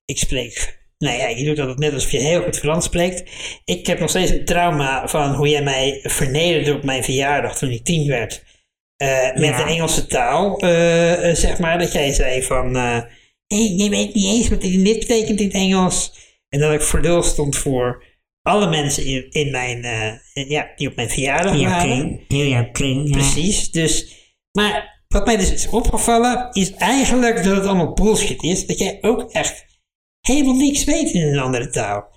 Ik 0.04 0.18
spreek... 0.18 0.82
Nou 0.98 1.16
ja, 1.18 1.28
je 1.28 1.44
doet 1.44 1.56
dat 1.56 1.78
net 1.78 1.92
alsof 1.92 2.10
je 2.10 2.18
heel 2.20 2.42
goed 2.42 2.58
Frans 2.58 2.84
spreekt. 2.84 3.30
Ik 3.64 3.86
heb 3.86 3.98
nog 4.00 4.10
steeds 4.10 4.30
een 4.30 4.44
trauma 4.44 5.08
van 5.08 5.34
hoe 5.34 5.48
jij 5.48 5.62
mij 5.62 6.00
vernederde 6.02 6.74
op 6.74 6.84
mijn 6.84 7.04
verjaardag 7.04 7.58
toen 7.58 7.70
ik 7.70 7.84
tien 7.84 8.08
werd. 8.08 8.44
Eh, 8.96 9.32
met 9.34 9.48
Ja. 9.48 9.56
de 9.64 9.70
Engelse 9.70 10.06
taal, 10.06 10.58
eh, 10.58 11.30
eh, 11.30 11.36
zeg 11.36 11.58
maar. 11.58 11.78
Dat 11.78 11.92
jij 11.92 12.12
zei 12.12 12.42
van... 12.42 12.76
eh 12.76 13.00
hey, 13.46 13.74
je 13.76 13.88
weet 13.88 14.14
niet 14.14 14.24
eens 14.24 14.48
wat 14.48 14.60
dit 14.60 14.82
betekent 14.98 15.40
in 15.40 15.46
het 15.46 15.54
Engels. 15.54 16.12
En 16.54 16.60
dat 16.60 16.72
ik 16.72 16.82
voor 16.82 17.00
lul 17.00 17.22
stond 17.22 17.56
voor 17.56 18.04
alle 18.42 18.68
mensen 18.68 19.04
in, 19.04 19.30
in 19.30 19.50
mijn, 19.50 19.84
eh, 19.84 20.48
ja, 20.48 20.72
die 20.76 20.88
op 20.88 20.96
mijn 20.96 21.10
verjaardag 21.10 21.58
jouw 21.58 21.70
waren. 21.70 21.88
kring. 21.88 22.24
Heel 22.28 22.46
jouw 22.46 22.70
kring. 22.70 23.08
ja. 23.08 23.12
Precies. 23.12 23.70
Dus, 23.70 24.14
maar 24.52 25.02
wat 25.08 25.26
mij 25.26 25.36
dus 25.36 25.52
is 25.52 25.68
opgevallen, 25.68 26.48
is 26.52 26.74
eigenlijk 26.74 27.44
dat 27.44 27.56
het 27.56 27.66
allemaal 27.66 27.92
bullshit 27.92 28.42
is. 28.42 28.66
Dat 28.66 28.78
jij 28.78 28.98
ook 29.00 29.30
echt 29.32 29.64
helemaal 30.20 30.54
niks 30.54 30.84
weet 30.84 31.10
in 31.10 31.22
een 31.22 31.38
andere 31.38 31.70
taal. 31.70 32.12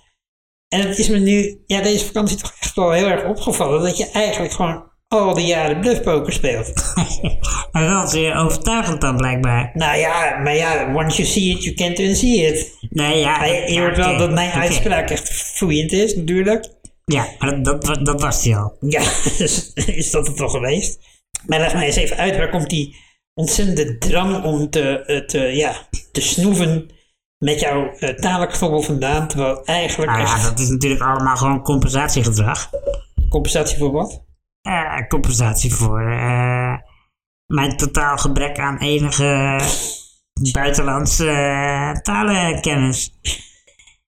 En 0.68 0.88
het 0.88 0.98
is 0.98 1.08
me 1.08 1.18
nu, 1.18 1.62
ja, 1.66 1.82
deze 1.82 2.04
vakantie 2.04 2.36
toch 2.36 2.56
echt 2.60 2.74
wel 2.74 2.90
heel 2.90 3.08
erg 3.08 3.24
opgevallen. 3.24 3.82
Dat 3.82 3.96
je 3.96 4.10
eigenlijk 4.10 4.52
gewoon 4.52 4.87
al 5.08 5.34
die 5.34 5.46
jaren 5.46 5.80
bluffpoker 5.80 6.32
speelt. 6.32 6.72
Maar 7.72 7.86
wel 7.86 8.06
zeer 8.06 8.36
overtuigend 8.36 9.00
dan 9.00 9.16
blijkbaar. 9.16 9.70
nou 9.74 9.98
ja, 9.98 10.38
maar 10.38 10.54
ja, 10.54 10.94
once 10.94 11.16
you 11.16 11.28
see 11.28 11.50
it, 11.50 11.64
you 11.64 11.74
can't 11.74 11.98
unsee 11.98 12.46
it. 12.46 12.78
Nee, 12.90 13.18
ja. 13.18 13.44
Je, 13.44 13.52
je 13.52 13.72
ja, 13.72 13.80
hoort 13.80 13.96
wel 13.96 14.18
dat 14.18 14.32
mijn 14.32 14.50
uitspraak 14.50 15.10
echt 15.10 15.28
vloeiend 15.56 15.92
is, 15.92 16.16
natuurlijk. 16.16 16.68
Ja, 17.04 17.26
maar 17.38 17.62
dat, 17.62 17.84
dat, 17.84 18.06
dat 18.06 18.20
was 18.20 18.42
die 18.42 18.56
al. 18.56 18.76
Ja, 18.80 19.00
dus 19.38 19.72
is 19.74 20.10
dat 20.10 20.26
het 20.26 20.36
toch 20.36 20.50
geweest. 20.50 20.98
Maar 21.46 21.58
leg 21.58 21.72
mij 21.72 21.86
eens 21.86 21.96
even 21.96 22.16
uit, 22.16 22.36
waar 22.36 22.50
komt 22.50 22.70
die 22.70 22.96
ontzettende 23.34 23.98
drang 23.98 24.44
om 24.44 24.70
te, 24.70 25.04
eh, 25.04 25.20
te, 25.20 25.38
ja, 25.38 25.88
te 26.12 26.20
snoeven 26.20 26.90
met 27.38 27.60
jouw 27.60 27.92
uh, 27.98 28.08
talenknobbel 28.08 28.82
vandaan, 28.82 29.28
terwijl 29.28 29.64
eigenlijk 29.64 30.10
Nou 30.10 30.22
ja, 30.22 30.34
echt 30.34 30.42
dat 30.42 30.58
is 30.58 30.68
natuurlijk 30.68 31.02
allemaal 31.02 31.36
gewoon 31.36 31.62
compensatiegedrag. 31.62 32.70
compensatie 33.28 33.78
voor 33.78 33.92
wat? 33.92 34.26
Eh, 34.62 35.06
compensatie 35.08 35.74
voor 35.74 36.00
eh, 36.10 36.74
mijn 37.46 37.76
totaal 37.76 38.16
gebrek 38.18 38.58
aan 38.58 38.78
enige 38.78 39.60
buitenlandse 40.52 41.30
eh, 41.30 41.90
talenkennis. 41.92 43.18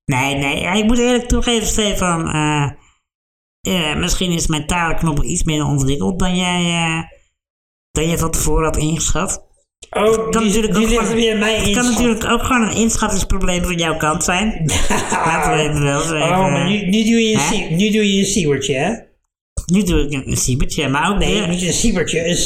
Nee, 0.04 0.34
nee, 0.34 0.78
ik 0.78 0.84
moet 0.84 0.98
eerlijk 0.98 1.28
toegeven, 1.28 1.66
Stefan. 1.66 2.22
misschien 3.98 4.32
is 4.32 4.46
mijn 4.46 4.66
talenknobbel 4.66 5.24
iets 5.24 5.42
minder 5.42 5.66
ontwikkeld 5.66 6.18
dan 6.18 6.36
jij, 6.36 6.62
dan 7.90 8.06
jij 8.06 8.18
van 8.18 8.30
tevoren 8.30 8.64
had 8.64 8.76
ingeschat. 8.76 9.48
Oh, 9.90 10.02
kan 10.30 10.30
die, 10.30 10.40
natuurlijk 10.46 10.74
die 10.74 10.82
ook 10.84 10.88
ligt 10.88 11.00
gewoon- 11.00 11.16
Het 11.66 11.74
kan 11.76 11.84
natuurlijk 11.84 12.24
ook 12.24 12.42
gewoon 12.42 12.62
een 12.62 12.76
inschattingsprobleem 12.76 13.62
van 13.62 13.76
jouw 13.76 13.96
kant 13.96 14.24
zijn. 14.24 14.64
Laten 15.10 15.52
we 15.52 15.58
even 15.58 15.82
wel 15.82 16.00
zeggen. 16.00 16.30
Oh, 16.38 16.52
maar 16.52 16.68
nu, 16.68 16.84
nu 16.86 17.04
doe 17.04 17.20
je 17.28 17.66
nu 17.70 17.90
doe 17.90 18.14
je 18.16 18.24
siewertje, 18.24 18.74
hè? 18.74 19.08
Nu 19.70 19.83
doe 19.83 20.00
ik 20.04 20.12
een, 20.12 20.30
een 20.30 20.37
siebertje, 20.37 20.88
maar 20.88 21.11
ook 21.11 21.18
Nee, 21.18 21.33
weer 21.38 21.48
niet 21.48 21.62
een 21.62 21.72
siewertje, 21.72 22.20
een 22.24 22.28
een 22.30 22.37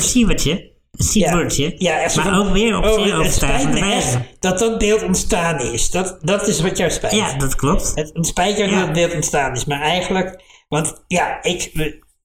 siebertje. 0.00 0.70
Een 0.92 1.04
siebertje. 1.04 1.74
Ja, 1.78 2.00
echt 2.02 2.12
zo 2.12 2.22
maar 2.22 2.32
van- 2.34 2.46
ook 2.46 2.52
weer 2.52 2.76
op 2.78 2.84
Oh, 2.84 2.92
zeer 2.92 2.98
het 3.02 3.10
spijt 3.12 3.26
overtuigende 3.26 3.80
me 3.80 3.86
wijze. 3.86 4.06
echt 4.18 4.18
dat 4.40 4.58
dat 4.58 4.78
beeld 4.78 5.02
ontstaan 5.02 5.60
is. 5.60 5.90
Dat, 5.90 6.18
dat 6.22 6.48
is 6.48 6.60
wat 6.60 6.76
jou 6.76 6.90
spijt. 6.90 7.12
Ja, 7.14 7.36
dat 7.36 7.54
klopt. 7.54 7.92
Het, 7.94 8.10
spijt 8.26 8.56
jou 8.56 8.70
Ja. 8.70 8.76
dat 8.76 8.84
het 8.84 8.92
beeld 8.96 9.14
ontstaan 9.14 9.52
is, 9.54 9.64
maar 9.64 9.80
eigenlijk, 9.80 10.42
want 10.68 11.04
ja, 11.08 11.42
ik, 11.42 11.70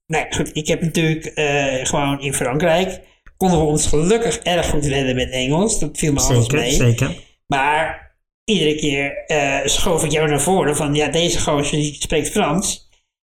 nee, 0.07 0.25
goed, 0.29 0.49
ik 0.53 0.67
heb 0.67 0.81
natuurlijk 0.81 1.25
eh, 1.25 1.85
gewoon 1.85 2.21
in 2.21 2.33
Frankrijk, 2.33 2.99
konden 3.37 3.59
we 3.59 3.65
ons 3.65 3.87
gelukkig 3.87 4.37
erg 4.37 4.69
goed 4.69 4.85
redden 4.85 5.15
met 5.15 5.29
Engels, 5.29 5.79
dat 5.79 5.97
viel 5.97 6.13
me 6.13 6.19
alles 6.19 6.37
Zeker, 6.45 6.59
mee. 6.59 6.71
zeker. 6.71 7.11
Maar 7.47 8.11
iedere 8.43 8.75
keer 8.75 9.23
eh, 9.25 9.59
schoof 9.65 10.03
ik 10.03 10.11
jou 10.11 10.29
naar 10.29 10.41
voren 10.41 10.75
van, 10.75 10.95
ja, 10.95 11.07
deze 11.07 11.39
gozer 11.41 11.77
die 11.77 11.95
spreekt 11.99 12.29
Frans. 12.29 12.86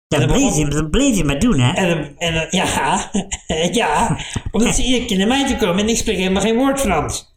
Ja, 0.07 0.19
dat 0.19 0.29
dan 0.29 0.37
bleef, 0.37 0.55
je, 0.55 0.67
dat 0.67 0.91
bleef 0.91 1.17
je 1.17 1.23
maar 1.23 1.39
doen, 1.39 1.59
hè? 1.59 1.73
En, 1.73 2.15
en 2.17 2.47
ja, 2.49 3.11
ja, 3.71 4.19
omdat 4.51 4.75
ze 4.75 4.83
iedere 4.83 5.05
keer 5.05 5.17
naar 5.17 5.27
mij 5.27 5.47
toe 5.47 5.57
komen 5.57 5.83
en 5.83 5.89
ik 5.89 5.97
spreek 5.97 6.17
helemaal 6.17 6.41
geen 6.41 6.55
woord 6.55 6.79
Frans. 6.79 7.33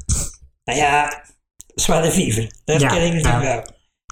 Nou 0.64 0.78
ja, 0.78 1.24
zwaar 1.74 2.02
de 2.02 2.12
viever, 2.12 2.50
dat 2.64 2.80
Ja, 2.80 2.88
ken 2.88 3.06
ik 3.06 3.12
natuurlijk 3.12 3.42
wel. 3.42 3.62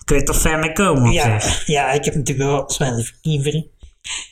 Kun 0.05 0.17
je 0.17 0.23
toch 0.23 0.41
ver 0.41 0.59
mee 0.59 0.73
komen 0.73 1.13
Ja, 1.13 1.41
ja, 1.67 1.91
ik 1.91 2.05
heb 2.05 2.15
natuurlijk 2.15 2.49
wel 2.49 2.71
zwaar 2.71 2.97
de 2.97 3.71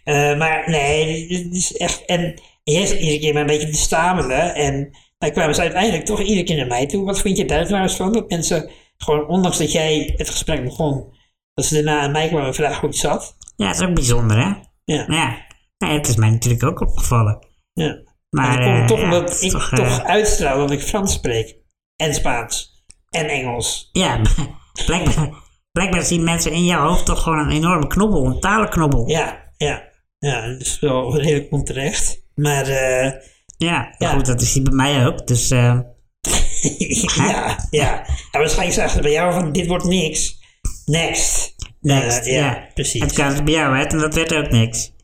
Eh 0.04 0.36
maar 0.38 0.70
nee, 0.70 1.28
dit 1.28 1.54
is 1.54 1.76
echt. 1.76 2.04
En 2.04 2.40
jij 2.64 2.86
zat 2.86 2.98
iedere 2.98 3.18
keer 3.18 3.32
maar 3.32 3.42
een 3.42 3.48
beetje 3.48 3.70
te 3.70 3.78
stamelen. 3.78 4.54
En 4.54 4.90
dan 5.18 5.30
kwamen 5.30 5.54
ze 5.54 5.60
uiteindelijk 5.60 6.04
toch 6.04 6.20
iedere 6.20 6.42
keer 6.42 6.56
naar 6.56 6.66
mij 6.66 6.86
toe. 6.86 7.04
Wat 7.04 7.20
vind 7.20 7.36
je 7.36 7.44
daar 7.44 7.66
trouwens 7.66 7.94
van? 7.94 8.12
Dat 8.12 8.30
mensen 8.30 8.70
gewoon, 8.98 9.28
ondanks 9.28 9.58
dat 9.58 9.72
jij 9.72 10.14
het 10.16 10.30
gesprek 10.30 10.64
begon, 10.64 11.14
dat 11.54 11.64
ze 11.64 11.74
daarna 11.74 12.00
aan 12.00 12.12
mij 12.12 12.28
kwamen 12.28 12.54
vragen 12.54 12.80
hoe 12.80 12.88
het 12.88 12.98
zat. 12.98 13.36
Ja, 13.56 13.66
dat 13.66 13.74
is 13.80 13.86
ook 13.86 13.94
bijzonder, 13.94 14.36
hè? 14.36 14.52
Ja, 14.84 15.04
Ja. 15.08 15.46
ja, 15.76 15.88
het 15.88 16.08
is 16.08 16.16
mij 16.16 16.30
natuurlijk 16.30 16.62
ook 16.62 16.80
opgevallen. 16.80 17.46
ja. 17.72 18.04
Maar 18.30 18.58
en 18.60 18.60
dat 18.60 18.66
komt 18.66 18.80
eh, 18.80 18.86
toch 18.86 19.02
omdat 19.02 19.42
ik 19.42 19.50
toch, 19.50 19.68
toch, 19.68 19.98
eh, 19.98 20.04
uitstraal 20.04 20.58
dat 20.58 20.70
ik 20.70 20.82
Frans 20.82 21.12
spreek. 21.12 21.56
En 21.96 22.14
Spaans. 22.14 22.84
En 23.10 23.28
Engels. 23.28 23.88
ja, 23.92 24.20
blijkbaar, 24.86 25.30
blijkbaar 25.72 26.02
zien 26.02 26.24
mensen 26.24 26.52
in 26.52 26.64
jouw 26.64 26.88
hoofd 26.88 27.06
toch 27.06 27.22
gewoon 27.22 27.38
een 27.38 27.50
enorme 27.50 27.86
knobbel, 27.86 28.26
een 28.26 28.40
talenknobbel. 28.40 29.08
Ja, 29.08 29.44
ja. 29.56 29.82
Ja, 30.18 30.46
dat 30.46 30.60
is 30.60 30.78
wel 30.80 31.20
redelijk 31.20 31.52
onterecht. 31.52 32.22
Maar 32.34 32.66
eh 32.66 33.12
Ja, 33.58 33.94
goed, 33.98 34.26
dat 34.26 34.40
is 34.40 34.52
die 34.52 34.62
bij 34.62 34.72
mij 34.72 35.06
ook. 35.06 35.26
Dus 35.26 35.50
eh, 35.50 35.80
ja, 37.16 37.66
ja. 37.70 38.06
En 38.30 38.40
waarschijnlijk 38.40 38.76
zagen 38.76 38.90
ze 38.90 39.00
bij 39.00 39.12
jou 39.12 39.32
van 39.32 39.52
dit 39.52 39.66
wordt 39.66 39.84
niks. 39.84 40.38
Next. 40.84 41.54
Next, 41.86 42.26
Eh, 42.26 42.32
ja. 42.32 42.44
ja, 42.44 42.66
precies. 42.74 43.00
Het 43.02 43.12
kan 43.12 43.44
bij 43.44 43.54
jou, 43.54 43.76
hè? 43.76 43.82
En 43.84 43.98
dat 43.98 44.14
werd 44.14 44.34
ook 44.34 44.50
niks. 44.50 44.94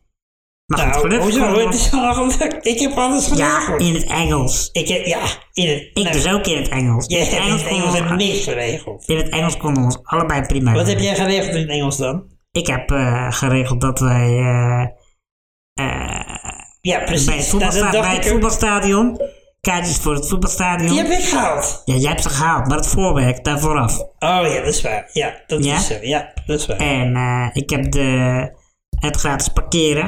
Maar 0.66 0.78
goed, 0.78 0.88
Nou, 0.90 1.00
gelukkig 1.00 1.24
hoezo? 1.28 1.52
kwam 1.52 1.66
Het 1.66 1.74
is 1.74 1.92
al 1.92 2.14
gelukt. 2.14 2.66
Ik 2.66 2.78
heb 2.80 2.92
alles 2.92 3.28
Ja, 3.34 3.60
geregeld. 3.60 3.80
in 3.88 3.94
het 3.94 4.04
Engels. 4.10 4.68
Ik 4.72 4.88
heb, 4.88 5.04
ja, 5.04 5.20
in 5.52 5.68
het... 5.68 5.78
Ik 5.80 6.02
nou, 6.02 6.12
dus 6.12 6.28
ook 6.28 6.46
in 6.46 6.56
het 6.56 6.68
Engels. 6.68 7.06
Jij 7.06 7.18
In 7.20 7.24
het 7.26 7.34
hebt 7.34 7.46
in 7.46 7.52
het 7.52 7.66
Engels 7.66 7.98
heb 7.98 8.10
niks 8.10 8.44
geregeld. 8.44 9.08
In 9.08 9.16
het 9.16 9.28
Engels 9.28 9.56
konden 9.56 9.82
we 9.82 9.88
ons 9.88 9.98
allebei 10.02 10.46
prima 10.46 10.72
Wat 10.72 10.86
heb 10.86 10.98
jij 10.98 11.14
geregeld 11.14 11.54
in 11.54 11.60
het 11.60 11.70
Engels 11.70 11.96
dan? 11.96 12.30
Ik 12.52 12.66
heb 12.66 12.90
eh, 12.90 13.32
geregeld 13.32 13.80
dat 13.80 13.98
wij 14.00 14.28
eh, 14.38 14.86
Ja, 16.80 16.98
precies. 17.04 17.26
bij, 17.26 17.36
het 17.36 17.52
Nou, 17.52 17.62
voetbalsta- 17.72 17.90
bij 18.00 18.14
het 18.14 18.26
voetbalstadion, 18.26 19.20
kaartjes 19.68 19.96
voor 19.96 20.14
het 20.14 20.29
voetbalstadion. 20.29 20.88
Die 20.88 20.98
heb 20.98 21.11
ik 21.11 21.25
gehaald. 21.25 21.83
Ja, 21.85 21.94
jij 21.94 22.09
hebt 22.11 22.22
ze 22.22 22.29
gehaald, 22.29 22.66
maar 22.68 22.77
het 22.77 22.87
voorwerk 22.87 23.44
daar 23.44 23.61
vooraf. 23.61 23.98
Oh 23.98 24.07
ja, 24.18 24.55
dat 24.59 24.66
is 24.75 24.83
waar. 24.83 25.09
Ja, 25.12 25.35
dat 25.46 25.64
Ja? 25.64 25.75
is 25.77 25.87
zo. 25.87 25.94
Ja, 26.01 26.33
dat 26.46 26.61
is 26.61 26.66
waar. 26.66 26.77
En 26.77 27.16
eh, 27.16 27.48
ik 27.53 27.70
heb 27.70 27.90
de, 27.92 28.51
het 29.01 29.16
gratis 29.16 29.48
parkeren 29.48 30.05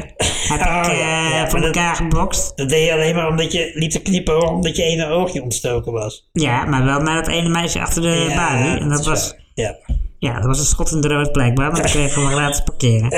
heb 0.49 0.61
Oh, 0.67 0.83
ik, 0.85 0.91
eh, 0.93 0.99
ja, 0.99 1.29
ja, 1.29 1.49
voor 1.49 1.59
maar 1.61 1.67
dat- 1.69 1.77
elkaar 1.77 1.97
gebokst. 1.97 2.57
Dat 2.57 2.69
deed 2.69 2.87
je 2.87 2.93
alleen 2.93 3.15
maar 3.15 3.29
omdat 3.29 3.53
je 3.53 3.71
liep 3.75 3.91
te 3.91 4.03
knippen 4.03 4.49
omdat 4.49 4.77
je 4.77 4.83
ene 4.83 5.07
oogje 5.09 5.43
ontstoken 5.43 5.93
was. 5.93 6.29
Ja, 6.33 6.65
maar 6.65 6.85
wel 6.85 7.01
naar 7.01 7.17
het 7.17 7.29
ene 7.29 7.49
meisje 7.49 7.81
achter 7.81 8.03
de 8.03 8.09
Ja, 8.29 8.35
balie. 8.37 8.79
En 8.81 8.89
dat 8.89 9.05
was. 9.07 9.35
Ja. 9.55 9.77
ja, 10.19 10.35
dat 10.35 10.45
was 10.45 10.59
een 10.59 10.65
schot 10.65 10.91
in 10.91 11.01
de 11.01 11.09
rood 11.09 11.33
blijkbaar, 11.33 11.67
want 11.71 11.85
ik 11.85 11.91
kreeg 11.93 12.13
gewoon 12.13 12.31
gratis 12.39 12.61
parkeren. 12.61 13.11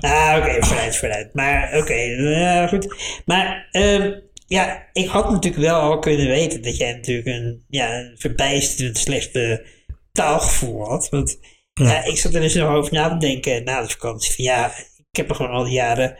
ah, 0.00 0.36
oké, 0.38 0.56
vooruit, 0.66 0.96
vooruit. 0.96 1.28
Maar 1.34 1.70
oké, 1.76 1.94
ja, 1.94 2.66
goed. 2.66 2.94
Maar 3.26 3.68
ehm, 3.70 4.10
ja, 4.46 4.88
ik 4.92 5.08
had 5.08 5.30
natuurlijk 5.30 5.62
wel 5.62 5.80
al 5.80 5.98
kunnen 5.98 6.26
weten 6.26 6.62
dat 6.62 6.76
jij 6.76 6.92
natuurlijk 6.92 7.26
een, 7.26 7.64
ja, 7.68 7.98
een 7.98 8.14
verbijsterend 8.18 8.98
slechte 8.98 9.66
taalgevoel 10.12 10.88
had. 10.88 11.08
Want 11.08 11.38
Ja. 11.74 11.84
ja. 11.84 12.04
ik 12.04 12.16
zat 12.16 12.34
er 12.34 12.40
dus 12.40 12.54
nog 12.54 12.70
over 12.70 12.92
na 12.92 13.08
te 13.08 13.16
denken 13.16 13.64
na 13.64 13.82
de 13.82 13.88
vakantie. 13.88 14.34
Van 14.34 14.44
ja, 14.44 14.74
ik 15.10 15.16
heb 15.16 15.28
er 15.28 15.34
gewoon 15.34 15.52
al 15.52 15.64
die 15.64 15.72
jaren 15.72 16.18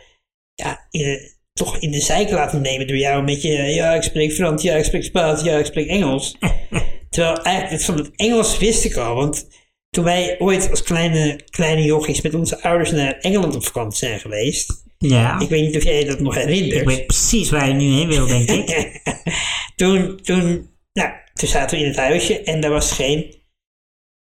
ja, 0.54 0.86
in 0.90 1.32
toch 1.52 1.78
in 1.78 1.90
de 1.90 2.00
zijk 2.00 2.30
laten 2.30 2.60
nemen 2.60 2.86
door 2.86 2.96
jou 2.96 3.22
met 3.22 3.42
je, 3.42 3.52
ja, 3.52 3.94
ik 3.94 4.02
spreek 4.02 4.32
Frans, 4.32 4.62
ja, 4.62 4.74
ik 4.74 4.84
spreek 4.84 5.02
Spaans, 5.02 5.42
ja, 5.42 5.58
ik 5.58 5.66
spreek 5.66 5.88
Engels. 5.88 6.36
Terwijl 7.10 7.42
eigenlijk 7.42 7.82
van 7.82 7.96
het 7.96 8.10
Engels 8.16 8.58
wist 8.58 8.84
ik 8.84 8.96
al, 8.96 9.14
want 9.14 9.48
toen 9.90 10.04
wij 10.04 10.36
ooit 10.38 10.70
als 10.70 10.82
kleine, 10.82 11.40
kleine 11.50 11.82
jochies 11.82 12.20
met 12.20 12.34
onze 12.34 12.62
ouders 12.62 12.90
naar 12.90 13.18
Engeland 13.18 13.54
op 13.54 13.64
vakantie 13.64 13.98
zijn 13.98 14.20
geweest, 14.20 14.83
Ja, 15.08 15.40
ik 15.40 15.48
weet 15.48 15.62
niet 15.62 15.76
of 15.76 15.82
jij 15.82 16.04
dat 16.04 16.20
nog 16.20 16.34
herinnert. 16.34 16.80
ik 16.80 16.86
weet 16.88 17.06
precies 17.06 17.50
waar 17.50 17.68
je 17.68 17.74
nu 17.74 17.84
heen 17.84 18.08
wil, 18.08 18.26
denk 18.26 18.50
ik. 18.50 19.00
toen, 19.76 20.20
toen, 20.22 20.70
nou, 20.92 21.10
toen 21.32 21.48
zaten 21.48 21.78
we 21.78 21.82
in 21.84 21.88
het 21.90 21.98
huisje 21.98 22.42
en 22.42 22.64
er 22.64 22.70
was 22.70 22.92
geen 22.92 23.42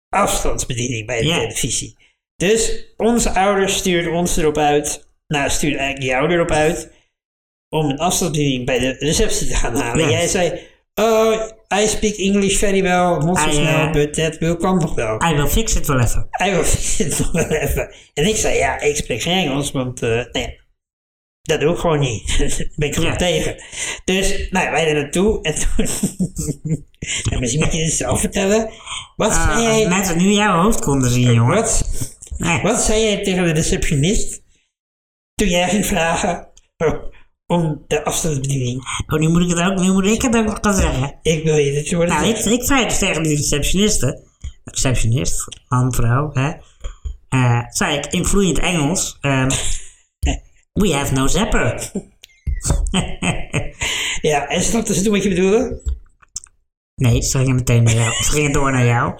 afstandsbediening 0.08 1.06
bij 1.06 1.20
de 1.20 1.26
Ja. 1.26 1.38
televisie. 1.38 1.96
Dus 2.36 2.86
onze 2.96 3.34
ouders 3.34 3.76
stuurden 3.76 4.12
ons 4.12 4.36
erop 4.36 4.58
uit, 4.58 5.08
nou 5.28 5.50
stuurden 5.50 5.78
eigenlijk 5.80 6.10
jou 6.12 6.32
erop 6.32 6.50
uit, 6.50 6.92
om 7.68 7.84
een 7.90 7.98
afstandsbediening 7.98 8.66
bij 8.66 8.78
de 8.78 8.96
receptie 8.98 9.46
te 9.46 9.54
gaan 9.54 9.76
halen. 9.76 10.04
Ja. 10.04 10.10
Jij 10.10 10.26
zei, 10.28 10.60
oh, 10.94 11.48
I 11.82 11.86
speak 11.86 12.14
English 12.14 12.56
very 12.58 12.82
well, 12.82 13.16
not 13.18 13.38
so 13.38 13.48
I, 13.48 13.52
snel, 13.52 13.86
uh, 13.86 13.92
but 13.92 14.14
that 14.14 14.38
will 14.38 14.56
kan 14.56 14.78
nog 14.78 14.94
wel. 14.94 15.18
Hij 15.18 15.34
wil 15.36 15.48
fix 15.48 15.74
het 15.74 15.86
wel 15.86 16.00
even. 16.00 16.26
Hij 16.30 16.50
wil 16.50 16.60
het 16.62 17.18
nog 17.18 17.32
wel 17.32 17.48
even. 17.48 17.94
En 18.14 18.26
ik 18.26 18.36
zei, 18.36 18.56
ja, 18.56 18.80
ik 18.80 18.96
spreek 18.96 19.22
geen 19.22 19.48
Engels, 19.48 19.70
want 19.70 20.02
eh, 20.02 20.24
nee, 20.32 20.60
dat 21.46 21.60
doe 21.60 21.72
ik 21.72 21.78
gewoon 21.78 21.98
niet. 21.98 22.38
Daar 22.38 22.68
ben 22.76 22.88
ik 22.88 22.94
gewoon 22.94 23.10
Ja. 23.10 23.16
tegen. 23.16 23.62
Dus, 24.04 24.48
nou, 24.50 24.70
wij 24.70 24.88
er 24.88 24.94
naartoe 25.02 25.42
en 25.42 25.54
toen... 25.54 25.86
nou, 27.30 27.40
misschien 27.40 27.62
moet 27.64 27.72
je 27.72 27.82
het 27.82 27.92
zelf 27.92 28.20
vertellen. 28.20 28.70
Wat 29.16 29.30
Ah, 29.30 29.56
zei 29.56 29.62
jij... 29.78 29.88
mensen 29.88 30.18
nu 30.18 30.30
jouw 30.32 30.62
hoofd 30.62 30.80
konden 30.80 31.10
zien, 31.10 31.32
jongen. 31.34 31.54
Wat, 31.54 31.88
Nee. 32.38 32.62
wat 32.62 32.80
zei 32.80 33.00
jij 33.00 33.22
tegen 33.22 33.44
de 33.44 33.52
receptionist 33.52 34.42
toen 35.34 35.48
jij 35.48 35.68
ging 35.68 35.86
vragen 35.86 36.48
om 37.46 37.84
de 37.86 38.04
afstandsbediening? 38.04 38.82
Oh, 39.06 39.18
nu 39.20 39.28
moet 39.28 39.42
ik 39.42 39.48
het 39.48 39.60
ook, 39.70 39.78
nu 39.80 39.92
moet 39.92 40.06
ik 40.06 40.22
het 40.22 40.36
ook 40.36 40.46
nog 40.46 40.58
gaan 40.60 40.74
zeggen. 40.74 41.18
Ik 41.22 41.44
wil 41.44 41.56
je 41.56 41.72
dit 41.72 41.92
horen 41.92 42.08
Nou, 42.08 42.26
ik, 42.26 42.36
ik 42.38 42.62
zei 42.62 42.84
dus 42.84 42.98
tegen 42.98 43.22
die 43.22 43.36
receptioniste, 43.36 44.22
receptionist, 44.64 45.48
man, 45.68 45.94
vrouw, 45.94 46.30
hè, 46.32 46.52
eh, 47.28 47.60
zei 47.68 47.96
ik 47.96 48.06
in 48.06 48.24
vloeiend 48.24 48.58
Engels, 48.58 49.18
ehm, 49.20 49.50
we 50.76 50.92
have 50.94 51.12
no 51.14 51.26
zapper. 51.26 51.90
Ja, 54.20 54.46
en 54.48 54.62
snapte 54.62 54.94
ze 54.94 55.02
toen 55.02 55.12
wat 55.12 55.22
je 55.22 55.28
bedoelde? 55.28 55.82
Nee, 56.94 57.22
ze 57.22 57.38
gingen 57.38 57.54
meteen 57.54 57.82
naar 57.82 57.94
jou. 57.94 58.12
Ze 58.22 58.30
gingen 58.30 58.52
door 58.52 58.72
naar 58.72 58.84
jou. 58.84 59.14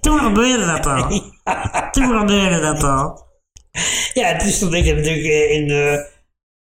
Toen 0.00 0.18
gebeurde 0.18 0.66
dat 0.66 0.86
al. 0.86 1.08
Toen 1.90 2.18
gebeurde 2.18 2.60
dat 2.60 2.82
al. 2.82 3.26
Ja, 4.14 4.36
toen 4.36 4.48
stond 4.48 4.74
ik 4.74 4.86
er 4.86 4.94
natuurlijk 4.94 5.24
eh, 5.26 5.50
in 5.52 5.70
eh, 5.70 5.98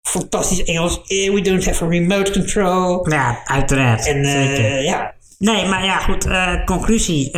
fantastisch 0.09 0.63
Engels. 0.63 1.01
eh, 1.07 1.31
We 1.33 1.41
don't 1.41 1.65
have 1.65 1.83
a 1.85 1.87
remote 1.87 2.31
control. 2.31 3.09
Ja, 3.09 3.41
uiteraard. 3.45 4.07
En 4.07 4.23
ja, 4.83 5.13
Nee, 5.37 5.65
maar 5.65 5.85
ja, 5.85 5.97
goed. 5.99 6.27
conclusie. 6.65 7.29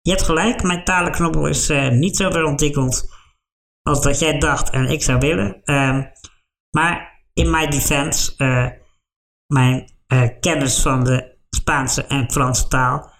je 0.00 0.10
hebt 0.10 0.22
gelijk. 0.22 0.62
Mijn 0.62 0.84
talenknobbel 0.84 1.46
is 1.46 1.70
niet 1.90 2.16
zo 2.16 2.30
ver 2.30 2.44
ontwikkeld 2.44 3.16
als 3.88 4.02
dat 4.02 4.18
jij 4.18 4.38
dacht 4.38 4.70
en 4.70 4.86
ik 4.86 5.02
zou 5.02 5.18
willen. 5.18 5.60
Ehm, 5.64 6.02
maar 6.70 7.22
in 7.32 7.50
my 7.50 7.66
defense, 7.66 8.36
eh, 8.36 8.66
mijn 9.46 9.96
eh, 10.06 10.28
kennis 10.40 10.80
van 10.80 11.04
de 11.04 11.36
Spaanse 11.50 12.04
en 12.04 12.30
Franse 12.30 12.68
taal 12.68 13.10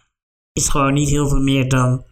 is 0.53 0.69
gewoon 0.69 0.93
niet 0.93 1.09
heel 1.09 1.29
veel 1.29 1.41
meer 1.41 1.69
dan 1.69 2.07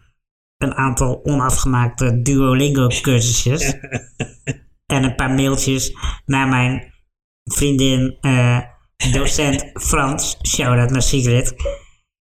een 0.57 0.73
aantal 0.73 1.19
onafgemaakte 1.23 2.21
Duolingo-cursusjes. 2.21 3.73
en 4.93 5.03
een 5.03 5.15
paar 5.15 5.31
mailtjes 5.31 5.93
naar 6.25 6.47
mijn 6.47 6.93
vriendin, 7.43 8.17
eh, 8.21 8.59
docent 9.11 9.71
Frans, 9.73 10.37
shout-out 10.47 10.89
naar 10.89 11.01
Sigrid, 11.01 11.55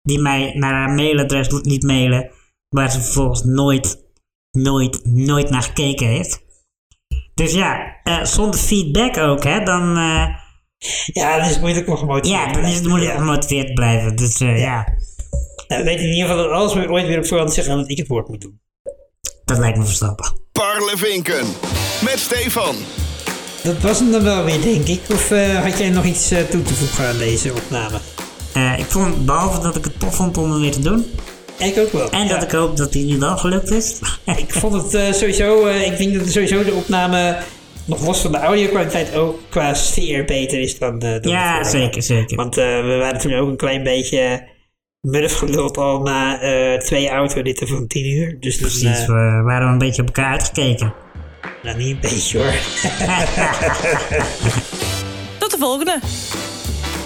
die 0.01 0.19
mij 0.19 0.53
naar 0.53 0.73
haar 0.73 0.93
mailadres 0.93 1.49
liet 1.49 1.83
mailen, 1.83 2.31
waar 2.69 2.91
ze 2.91 3.01
vervolgens 3.01 3.43
nooit, 3.43 4.03
nooit, 4.58 5.02
nooit 5.06 5.50
naar 5.50 5.62
gekeken 5.63 6.08
heeft. 6.08 6.42
Dus 7.34 7.54
ja, 7.54 7.96
eh, 8.04 8.24
zonder 8.24 8.60
feedback 8.60 9.18
ook, 9.18 9.44
hè, 9.44 9.63
dan, 9.63 9.98
eh, 9.98 10.28
Ja, 11.13 11.38
dat 11.39 11.50
is 11.50 11.60
moeilijk 11.60 11.88
om 11.88 11.98
gemotiveerd 11.98 12.42
Ja, 12.42 12.48
te 12.52 12.54
dan 12.54 12.70
is 12.70 12.74
het 12.76 12.82
blijven. 12.84 12.89
moeilijk 12.89 13.12
Ja. 13.12 13.18
om 13.18 13.26
gemotiveerd 13.26 13.68
te 13.68 13.74
blijven. 13.74 14.16
Dus 14.16 14.39
eh, 14.39 14.60
ja, 14.60 14.88
Nou, 15.68 15.82
we 15.84 15.89
weten 15.89 16.06
in 16.06 16.12
ieder 16.13 16.28
geval 16.30 16.44
dat 16.44 16.52
alles 16.52 16.74
weer 16.74 16.92
ooit 16.92 17.08
weer 17.08 17.18
op 17.18 17.26
voorhand 17.28 17.54
zeggen 17.54 17.78
dat 17.78 17.89
ik 17.89 17.98
het 17.98 18.08
woord 18.08 18.28
moet 18.28 18.42
doen. 18.42 18.62
dat 19.46 19.58
lijkt 19.58 19.78
me 19.78 19.84
verstandig. 19.86 20.34
Parlevinken. 20.52 21.46
Met 22.04 22.20
Stefan. 22.20 22.76
Dat 23.63 23.78
was 23.82 24.00
hem 24.00 24.12
dan 24.12 24.24
wel 24.24 24.44
weer, 24.44 24.62
denk 24.62 24.88
ik. 24.88 25.02
Of 25.12 25.32
eh, 25.32 25.63
had 25.63 25.78
jij 25.78 25.89
nog 25.89 26.06
iets 26.06 26.32
eh, 26.32 26.42
toe 26.44 26.62
te 26.62 26.74
voegen 26.74 27.08
aan 27.08 27.18
deze 27.18 27.54
opname? 27.54 27.98
Eh, 28.54 28.80
ik 28.80 28.86
vond, 28.86 29.26
behalve 29.26 29.62
dat 29.62 29.76
ik 29.76 29.84
het 29.84 30.00
tof 30.00 30.16
vond 30.16 30.38
om 30.38 30.52
hem 30.52 30.62
weer 30.62 30.72
te 30.72 30.80
doen. 30.82 31.06
Ik 31.58 31.78
ook 31.78 31.92
wel. 31.92 32.10
En 32.10 32.28
Ja. 32.28 32.34
dat 32.34 32.44
ik 32.44 32.52
hoop 32.52 32.78
dat 32.78 32.94
hij 32.94 33.04
nu 33.04 33.18
wel 33.20 33.38
gelukt 33.38 33.72
is. 33.72 34.00
Ik 34.38 34.54
vond 34.54 34.74
het 34.74 34.94
eh, 34.94 35.12
sowieso, 35.13 35.66
eh, 35.66 35.86
ik 35.92 35.98
denk 35.98 36.13
dat 36.20 36.28
sowieso 36.32 36.63
de 36.63 36.72
opname, 36.74 37.38
nog 37.86 38.06
los 38.06 38.20
van 38.22 38.32
de 38.32 38.38
audio-kwaliteit, 38.38 39.16
ook 39.16 39.39
qua 39.50 39.74
sfeer 39.74 40.26
beter 40.26 40.60
is 40.60 40.78
dan, 40.80 40.94
eh 41.02 41.12
dan 41.12 41.22
de 41.22 41.30
ja, 41.30 41.63
zeker, 41.63 42.04
zeker. 42.04 42.36
Want 42.36 42.58
eh, 42.58 42.66
we 42.66 42.96
waren 43.00 43.20
toen 43.20 43.34
ook 43.34 43.48
een 43.50 43.58
klein 43.58 43.84
beetje 43.84 44.48
murf 45.02 45.34
geluld 45.38 45.78
al 45.78 46.00
na 46.02 46.42
eh, 46.42 46.80
twee 46.80 47.10
autoritten 47.10 47.68
van 47.68 47.88
tien 47.88 48.06
uur. 48.06 48.38
Dus 48.39 48.58
dan, 48.58 48.70
Precies, 48.70 49.00
eh, 49.00 49.08
we 49.08 49.42
waren 49.44 49.68
een 49.68 49.78
beetje 49.78 50.02
op 50.02 50.08
elkaar 50.08 50.32
uitgekeken. 50.32 50.94
nou 51.63 51.78
niet 51.78 51.89
een 51.89 52.00
beetje 52.02 52.38
hoor. 52.38 52.54
Tot 55.39 55.52
de 55.52 55.58
volgende. 55.60 56.00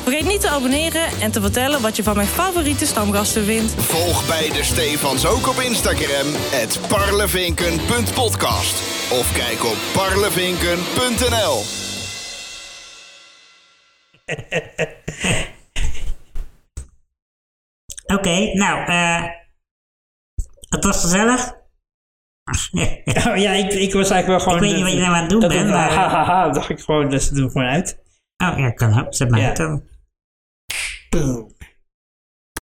Vergeet 0.07 0.27
niet 0.27 0.41
te 0.41 0.49
abonneren 0.49 1.07
en 1.21 1.31
te 1.31 1.41
vertellen 1.41 1.81
wat 1.81 1.95
je 1.95 2.03
van 2.03 2.15
mijn 2.15 2.27
favoriete 2.27 2.85
stamgasten 2.85 3.43
vindt. 3.45 3.73
Volg 3.73 4.27
beide 4.27 4.63
Stefans 4.63 5.25
ook 5.25 5.47
op 5.47 5.55
Instagram. 5.59 6.27
Het 6.33 6.79
parlevinken.podcast. 6.87 8.73
Of 9.11 9.31
kijk 9.33 9.63
op 9.65 9.77
parlevinken.nl. 9.93 11.63
Oké, 18.17 18.53
nou, 18.53 18.85
eh. 18.87 19.23
het 20.69 20.83
was 20.83 21.01
gezellig. 21.01 21.51
oh 23.27 23.37
ja, 23.37 23.51
ik, 23.51 23.73
ik 23.73 23.93
was 23.93 24.09
eigenlijk 24.09 24.27
wel 24.27 24.39
gewoon... 24.39 24.55
Ik 24.55 24.61
weet 24.63 24.73
niet 24.73 24.81
wat 24.83 24.91
je 24.91 24.97
nou 24.99 25.13
aan 25.15 25.21
het 25.21 25.29
doen 25.29 25.39
bent, 25.39 25.53
dat- 25.53 25.67
maar- 25.67 25.93
ha, 25.93 26.09
ha, 26.09 26.23
ha, 26.23 26.49
dacht 26.49 26.69
ik 26.69 26.79
gewoon, 26.79 27.09
dus 27.09 27.29
doe 27.29 27.45
ik 27.45 27.51
gewoon 27.51 27.67
uit. 27.67 27.99
Oh 28.37 28.57
ja, 28.57 28.71
kan 28.71 28.99
ook. 28.99 29.13
Zet 29.15 29.29
mij 29.29 29.41
Ja. 29.41 29.47
uit 29.47 29.57
dan. 29.57 29.83
Boom. 31.11 31.56